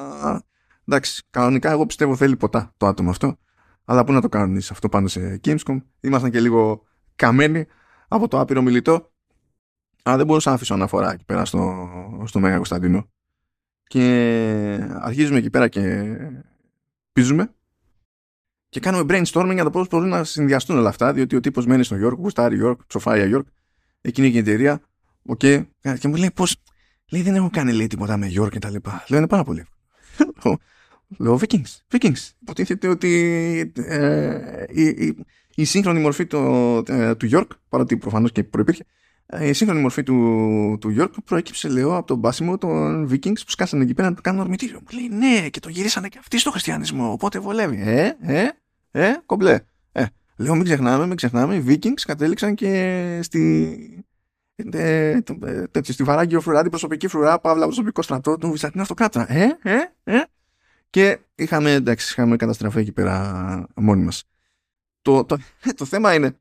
εντάξει, 0.88 1.22
κανονικά 1.30 1.70
εγώ 1.70 1.86
πιστεύω 1.86 2.16
θέλει 2.16 2.36
ποτά 2.36 2.74
το 2.76 2.86
άτομο 2.86 3.10
αυτό. 3.10 3.38
Αλλά 3.84 4.04
πού 4.04 4.12
να 4.12 4.20
το 4.20 4.28
κάνουν 4.28 4.56
αυτό 4.70 4.88
πάνω 4.88 5.08
σε 5.08 5.40
Gamescom. 5.44 5.82
Ήμασταν 6.00 6.30
και 6.30 6.40
λίγο 6.40 6.86
καμένοι 7.16 7.66
από 8.08 8.28
το 8.28 8.40
άπειρο 8.40 8.62
μιλητό. 8.62 9.12
Αλλά 10.02 10.16
δεν 10.16 10.26
μπορούσα 10.26 10.48
να 10.48 10.56
αφήσω 10.56 10.74
αναφορά 10.74 11.12
εκεί 11.12 11.24
πέρα 11.24 11.44
στο, 11.44 11.88
στο 12.26 12.40
Μέγα 12.40 12.56
Κωνσταντίνο. 12.56 13.10
Και 13.86 14.88
αρχίζουμε 15.00 15.38
εκεί 15.38 15.50
πέρα 15.50 15.68
και 15.68 16.16
πήζουμε 17.12 17.54
και 18.70 18.80
κάνουμε 18.80 19.04
brainstorming 19.08 19.52
για 19.52 19.64
το 19.64 19.70
πώς 19.70 19.88
μπορούν 19.88 20.08
να 20.08 20.24
συνδυαστούν 20.24 20.78
όλα 20.78 20.88
αυτά. 20.88 21.12
Διότι 21.12 21.36
ο 21.36 21.40
τύπος 21.40 21.66
μένει 21.66 21.84
στο 21.84 21.96
York, 21.96 22.16
γουστάρει 22.16 22.60
York, 22.62 22.76
ψοφάει 22.86 23.26
για 23.26 23.38
York, 23.38 23.44
εκεί 24.00 24.13
είναι 24.13 24.28
η 24.28 24.38
εταιρεία. 24.38 24.80
Ok, 25.26 25.40
okay. 25.42 25.64
και 25.98 26.08
μου 26.08 26.16
λέει 26.16 26.30
πώς. 26.34 26.56
Λέει 27.10 27.22
δεν 27.22 27.34
έχω 27.34 27.50
κάνει 27.50 27.72
λέει 27.72 27.86
τίποτα 27.86 28.16
με 28.16 28.32
York 28.40 28.50
και 28.50 28.58
τα 28.58 28.70
λοιπά. 28.70 29.04
Λέω 29.08 29.18
είναι 29.18 29.28
πάρα 29.28 29.44
πολύ 29.44 29.66
Λέω 31.18 31.40
Vikings. 31.40 31.76
Vikings. 31.90 32.30
Υποτίθεται 32.40 32.88
ότι 32.88 33.72
ε, 33.74 34.64
η, 34.68 35.16
η 35.54 35.64
σύγχρονη 35.64 36.00
μορφή 36.00 36.26
το, 36.26 36.38
ε, 36.86 37.14
του 37.14 37.28
York, 37.32 37.46
παρότι 37.68 37.96
προφανώς 37.96 38.32
και 38.32 38.44
προπήρχε, 38.44 38.84
Ε, 38.84 38.99
η 39.38 39.52
σύγχρονη 39.52 39.80
μορφή 39.80 40.02
του, 40.02 40.76
του 40.80 40.94
York 40.98 41.10
προέκυψε, 41.24 41.68
λέω, 41.68 41.96
από 41.96 42.06
τον 42.06 42.18
μπάσιμο 42.18 42.58
των 42.58 43.08
Vikings 43.10 43.40
που 43.44 43.50
σκάσανε 43.50 43.82
εκεί 43.82 43.94
πέρα 43.94 44.08
να 44.08 44.14
το 44.14 44.20
κάνουν 44.20 44.40
ορμητήριο. 44.40 44.80
Μου 44.80 44.98
λέει 44.98 45.08
ναι, 45.18 45.48
και 45.48 45.60
το 45.60 45.68
γυρίσανε 45.68 46.08
και 46.08 46.18
αυτοί 46.18 46.38
στο 46.38 46.50
χριστιανισμό. 46.50 47.12
Οπότε 47.12 47.38
βολεύει. 47.38 47.80
Ε, 47.80 48.16
ε, 48.20 48.48
ε, 48.90 49.14
κομπλέ. 49.26 49.60
Ε, 49.92 50.04
λέω, 50.36 50.54
μην 50.54 50.64
ξεχνάμε, 50.64 51.06
μην 51.06 51.16
ξεχνάμε. 51.16 51.54
Οι 51.54 51.64
Vikings 51.66 52.00
κατέληξαν 52.06 52.54
και 52.54 53.20
στη. 53.22 54.04
Ε, 54.72 55.18
ε, 55.72 55.82
στη 55.82 56.02
βαράγγιο 56.02 56.40
φρουρά, 56.40 56.60
την 56.60 56.70
προσωπική 56.70 57.08
φρουρά, 57.08 57.40
παύλα 57.40 57.64
προσωπικό 57.64 58.02
στρατό 58.02 58.36
του 58.36 58.50
Βυζαντινού 58.50 58.82
Αυτοκράτορα. 58.82 59.32
Ε, 59.32 59.58
ε, 59.62 59.76
ε. 60.04 60.22
Και 60.90 61.18
είχαμε, 61.34 61.72
εντάξει, 61.72 62.12
είχαμε 62.12 62.36
καταστραφεί 62.36 62.78
εκεί 62.78 62.92
πέρα 62.92 63.66
μόνοι 63.74 64.02
μας. 64.02 64.24
Το, 65.02 65.24
το, 65.24 65.38
το 65.76 65.84
θέμα 65.84 66.14
είναι 66.14 66.36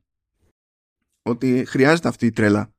ότι 1.22 1.64
χρειάζεται 1.68 2.08
αυτή 2.08 2.26
η 2.26 2.30
τρέλα 2.30 2.70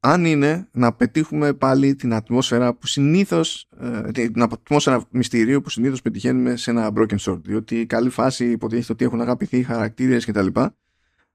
αν 0.00 0.24
είναι 0.24 0.68
να 0.72 0.92
πετύχουμε 0.92 1.52
πάλι 1.52 1.94
την 1.94 2.14
ατμόσφαιρα 2.14 2.74
που 2.74 2.86
συνήθως 2.86 3.68
ε, 3.80 4.10
την 4.10 4.42
ατμόσφαιρα 4.42 5.04
μυστηρίου 5.10 5.60
που 5.60 5.70
συνήθως 5.70 6.02
πετυχαίνουμε 6.02 6.56
σε 6.56 6.70
ένα 6.70 6.92
Broken 6.96 7.16
Sword. 7.20 7.40
Διότι 7.42 7.80
η 7.80 7.86
καλή 7.86 8.10
φάση 8.10 8.50
υποτίθεται 8.50 8.92
ότι 8.92 9.04
έχουν 9.04 9.20
αγαπηθεί 9.20 9.58
οι 9.58 9.62
χαρακτήρες 9.62 10.24
και 10.24 10.32
τα 10.32 10.42
λοιπά. 10.42 10.76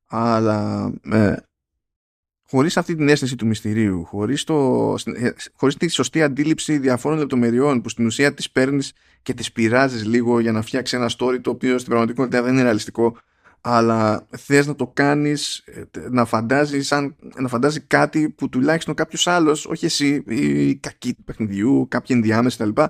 Αλλά 0.06 0.91
ε, 1.12 1.36
χωρίς 2.52 2.78
αυτή 2.78 2.95
την 2.95 3.10
αίσθηση 3.10 3.36
του 3.36 3.45
μυστηρίου 3.45 4.06
χωρίς, 4.06 4.43
το, 4.43 4.95
ε, 5.15 5.30
χωρίς 5.56 5.76
τη 5.76 5.88
σωστή 5.88 6.21
αντίληψη 6.21 6.78
διαφόρων 6.78 7.17
λεπτομεριών 7.17 7.82
που 7.82 7.89
στην 7.89 8.06
ουσία 8.06 8.34
τις 8.34 8.52
παίρνεις 8.52 8.93
και 9.21 9.34
τις 9.34 9.52
πειράζεις 9.52 10.06
λίγο 10.06 10.39
για 10.39 10.52
να 10.52 10.62
φτιάξεις 10.62 10.97
ένα 10.97 11.10
story 11.17 11.41
το 11.41 11.50
οποίο 11.50 11.78
στην 11.78 11.89
πραγματικότητα 11.89 12.41
δεν 12.41 12.54
είναι 12.54 12.62
ρεαλιστικό 12.62 13.17
αλλά 13.62 14.28
θες 14.38 14.67
να 14.67 14.76
το 14.76 14.88
κάνεις 14.88 15.63
να 16.10 16.26
φαντάζει, 16.26 16.82
σαν, 16.82 17.15
να 17.36 17.47
φαντάζει 17.47 17.80
κάτι 17.80 18.30
που 18.30 18.50
τουλάχιστον 18.50 18.93
κάποιος 18.95 19.28
άλλος 19.28 19.65
όχι 19.65 19.86
εσύ, 19.86 20.24
η 20.28 20.76
κακή 20.76 21.13
του 21.13 21.24
παιχνιδιού 21.24 21.88
κάποιοι 21.89 22.15
ενδιάμεση 22.19 22.58
κτλ 22.58 22.82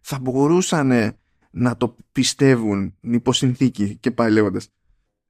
θα 0.00 0.18
μπορούσαν 0.20 1.16
να 1.50 1.76
το 1.76 1.96
πιστεύουν 2.12 2.94
υπό 3.00 3.32
συνθήκη 3.32 3.96
και 4.00 4.10
πάλι 4.10 4.34
λέγοντας 4.34 4.68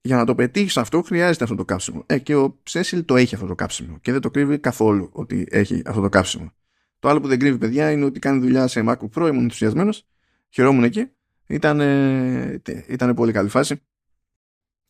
για 0.00 0.16
να 0.16 0.24
το 0.24 0.34
πετύχεις 0.34 0.76
αυτό 0.76 1.02
χρειάζεται 1.02 1.44
αυτό 1.44 1.56
το 1.56 1.64
κάψιμο 1.64 2.02
ε, 2.06 2.18
και 2.18 2.36
ο 2.36 2.58
Σέσιλ 2.62 3.04
το 3.04 3.16
έχει 3.16 3.34
αυτό 3.34 3.46
το 3.46 3.54
κάψιμο 3.54 3.98
και 4.00 4.12
δεν 4.12 4.20
το 4.20 4.30
κρύβει 4.30 4.58
καθόλου 4.58 5.08
ότι 5.12 5.46
έχει 5.50 5.82
αυτό 5.86 6.00
το 6.00 6.08
κάψιμο. 6.08 6.52
Το 6.98 7.08
άλλο 7.08 7.20
που 7.20 7.28
δεν 7.28 7.38
κρύβει 7.38 7.58
παιδιά 7.58 7.90
είναι 7.90 8.04
ότι 8.04 8.18
κάνει 8.18 8.40
δουλειά 8.40 8.66
σε 8.66 8.84
MacBook 8.86 9.08
Pro 9.14 9.28
ήμουν 9.28 9.42
ενθουσιασμένος 9.42 10.06
χαιρόμουν 10.48 10.84
εκεί. 10.84 11.06
Ήταν, 11.46 11.80
ήταν 12.88 13.14
πολύ 13.14 13.32
καλή 13.32 13.48
φάση 13.48 13.82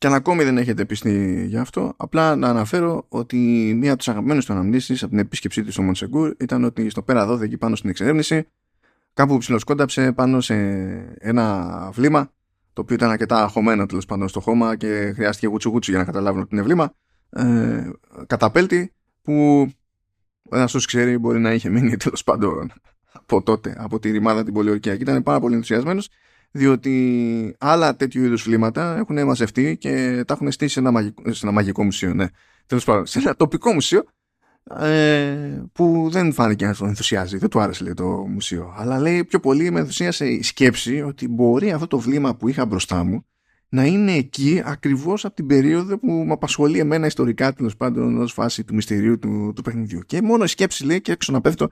και 0.01 0.07
αν 0.07 0.13
ακόμη 0.13 0.43
δεν 0.43 0.57
έχετε 0.57 0.85
πιστεί 0.85 1.45
για 1.47 1.61
αυτό, 1.61 1.93
απλά 1.97 2.35
να 2.35 2.47
αναφέρω 2.47 3.05
ότι 3.09 3.37
μία 3.77 3.89
από 3.89 3.97
τις 3.97 4.07
αγαπημένες 4.07 4.45
του 4.45 4.53
αναμνήσεις 4.53 5.01
από 5.01 5.11
την 5.11 5.19
επίσκεψή 5.19 5.63
του 5.63 5.71
στο 5.71 5.81
Μονσεγκούρ 5.81 6.33
ήταν 6.39 6.63
ότι 6.63 6.89
στο 6.89 7.01
πέρα 7.01 7.29
12 7.29 7.41
εκεί 7.41 7.57
πάνω 7.57 7.75
στην 7.75 7.89
εξερεύνηση, 7.89 8.47
κάπου 9.13 9.37
ψιλοσκόνταψε 9.37 10.11
πάνω 10.11 10.41
σε 10.41 10.55
ένα 11.19 11.89
βλήμα, 11.93 12.31
το 12.73 12.81
οποίο 12.81 12.95
ήταν 12.95 13.09
αρκετά 13.09 13.47
χωμένο 13.47 13.85
τέλος 13.85 14.05
πάντων 14.05 14.27
στο 14.27 14.39
χώμα 14.39 14.75
και 14.75 15.11
χρειάστηκε 15.15 15.47
γουτσου 15.47 15.69
γουτσου 15.69 15.91
για 15.91 15.99
να 15.99 16.05
καταλάβουν 16.05 16.41
ότι 16.41 16.55
είναι 16.55 16.63
βλήμα. 16.63 16.93
Ε, 17.29 17.89
καταπέλτη 18.27 18.93
που 19.21 19.67
ένας 20.51 20.71
του 20.71 20.79
ξέρει 20.79 21.17
μπορεί 21.17 21.39
να 21.39 21.53
είχε 21.53 21.69
μείνει 21.69 21.97
τέλος 21.97 22.23
πάντων 22.23 22.71
από 23.11 23.43
τότε, 23.43 23.75
από 23.77 23.99
τη 23.99 24.11
ρημάδα 24.11 24.43
την 24.43 24.53
πολιορκία. 24.53 24.95
Και 24.95 25.01
ήταν 25.01 25.23
πάρα 25.23 25.39
πολύ 25.39 25.53
ενθουσιασμένος 25.53 26.09
διότι 26.51 27.55
άλλα 27.59 27.95
τέτοιου 27.95 28.23
είδους 28.23 28.43
βλήματα 28.43 28.97
έχουν 28.97 29.25
μαζευτεί 29.25 29.77
και 29.77 30.23
τα 30.27 30.33
έχουν 30.33 30.51
στήσει 30.51 30.73
σε 30.73 30.79
ένα 30.79 30.91
μαγικό, 30.91 31.33
σε 31.33 31.39
ένα 31.45 31.51
μαγικό 31.51 31.83
μουσείο, 31.83 32.13
ναι. 32.13 32.25
Τέλος 32.65 32.83
πάντων, 32.83 33.05
σε 33.05 33.19
ένα 33.19 33.35
τοπικό 33.35 33.73
μουσείο 33.73 34.03
ε, 34.79 35.63
που 35.71 36.07
δεν 36.11 36.33
φάνηκε 36.33 36.65
να 36.65 36.75
τον 36.75 36.87
ενθουσιάζει, 36.87 37.37
δεν 37.37 37.49
του 37.49 37.59
άρεσε 37.59 37.83
λέει, 37.83 37.93
το 37.93 38.05
μουσείο. 38.07 38.73
Αλλά 38.77 38.99
λέει 38.99 39.25
πιο 39.25 39.39
πολύ 39.39 39.71
με 39.71 39.79
ενθουσίασε 39.79 40.27
η 40.27 40.41
σκέψη 40.43 41.01
ότι 41.01 41.27
μπορεί 41.27 41.71
αυτό 41.71 41.87
το 41.87 41.99
βλήμα 41.99 42.35
που 42.35 42.47
είχα 42.47 42.65
μπροστά 42.65 43.03
μου 43.03 43.25
να 43.69 43.85
είναι 43.85 44.11
εκεί 44.11 44.61
ακριβώς 44.65 45.25
από 45.25 45.35
την 45.35 45.47
περίοδο 45.47 45.99
που 45.99 46.11
με 46.11 46.31
απασχολεί 46.31 46.79
εμένα 46.79 47.05
ιστορικά 47.05 47.53
τέλος 47.53 47.75
πάντων 47.75 48.17
ως 48.17 48.33
φάση 48.33 48.63
του 48.63 48.73
μυστηρίου 48.73 49.19
του, 49.19 49.53
του 49.55 49.61
παιχνιδιού. 49.61 49.99
Και 49.99 50.21
μόνο 50.21 50.43
η 50.43 50.47
σκέψη 50.47 50.85
λέει 50.85 51.01
και 51.01 51.11
έξω 51.11 51.31
να 51.31 51.41
πέφτω 51.41 51.69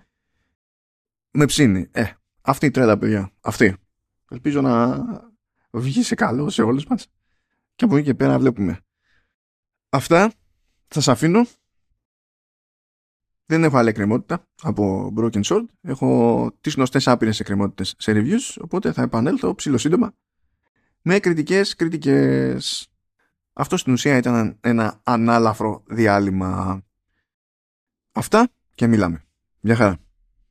με 1.31 1.45
ψήνει. 1.45 1.87
Ε, 1.91 2.03
αυτή 2.41 2.65
η 2.65 2.71
τρέλα, 2.71 2.97
παιδιά. 2.97 3.31
Αυτή. 3.41 3.75
Ελπίζω 4.29 4.61
να 4.61 5.05
βγει 5.71 6.03
σε 6.03 6.15
καλό 6.15 6.49
σε 6.49 6.61
όλους 6.61 6.85
μας. 6.85 7.07
Και 7.75 7.85
από 7.85 7.95
εκεί 7.95 8.05
και 8.05 8.13
πέρα 8.13 8.39
βλέπουμε. 8.39 8.79
Αυτά 9.89 10.27
θα 10.87 11.01
σας 11.01 11.07
αφήνω. 11.07 11.45
Δεν 13.45 13.63
έχω 13.63 13.77
άλλη 13.77 13.89
εκκρεμότητα 13.89 14.47
από 14.61 15.13
Broken 15.17 15.43
Sword. 15.43 15.65
Έχω 15.81 16.51
τις 16.61 16.73
γνωστές 16.73 17.07
άπειρες 17.07 17.39
εκκρεμότητες 17.39 17.95
σε 17.97 18.11
reviews, 18.15 18.61
οπότε 18.61 18.91
θα 18.91 19.01
επανέλθω 19.01 19.55
ψηλοσύντομα 19.55 20.13
με 21.01 21.19
κριτικές 21.19 21.75
κριτικές. 21.75 22.87
Αυτό 23.53 23.77
στην 23.77 23.93
ουσία 23.93 24.17
ήταν 24.17 24.57
ένα 24.61 24.99
ανάλαφρο 25.03 25.83
διάλειμμα. 25.87 26.81
Αυτά 28.11 28.49
και 28.75 28.87
μιλάμε. 28.87 29.23
Γεια 29.59 29.75
χαρά. 29.75 30.08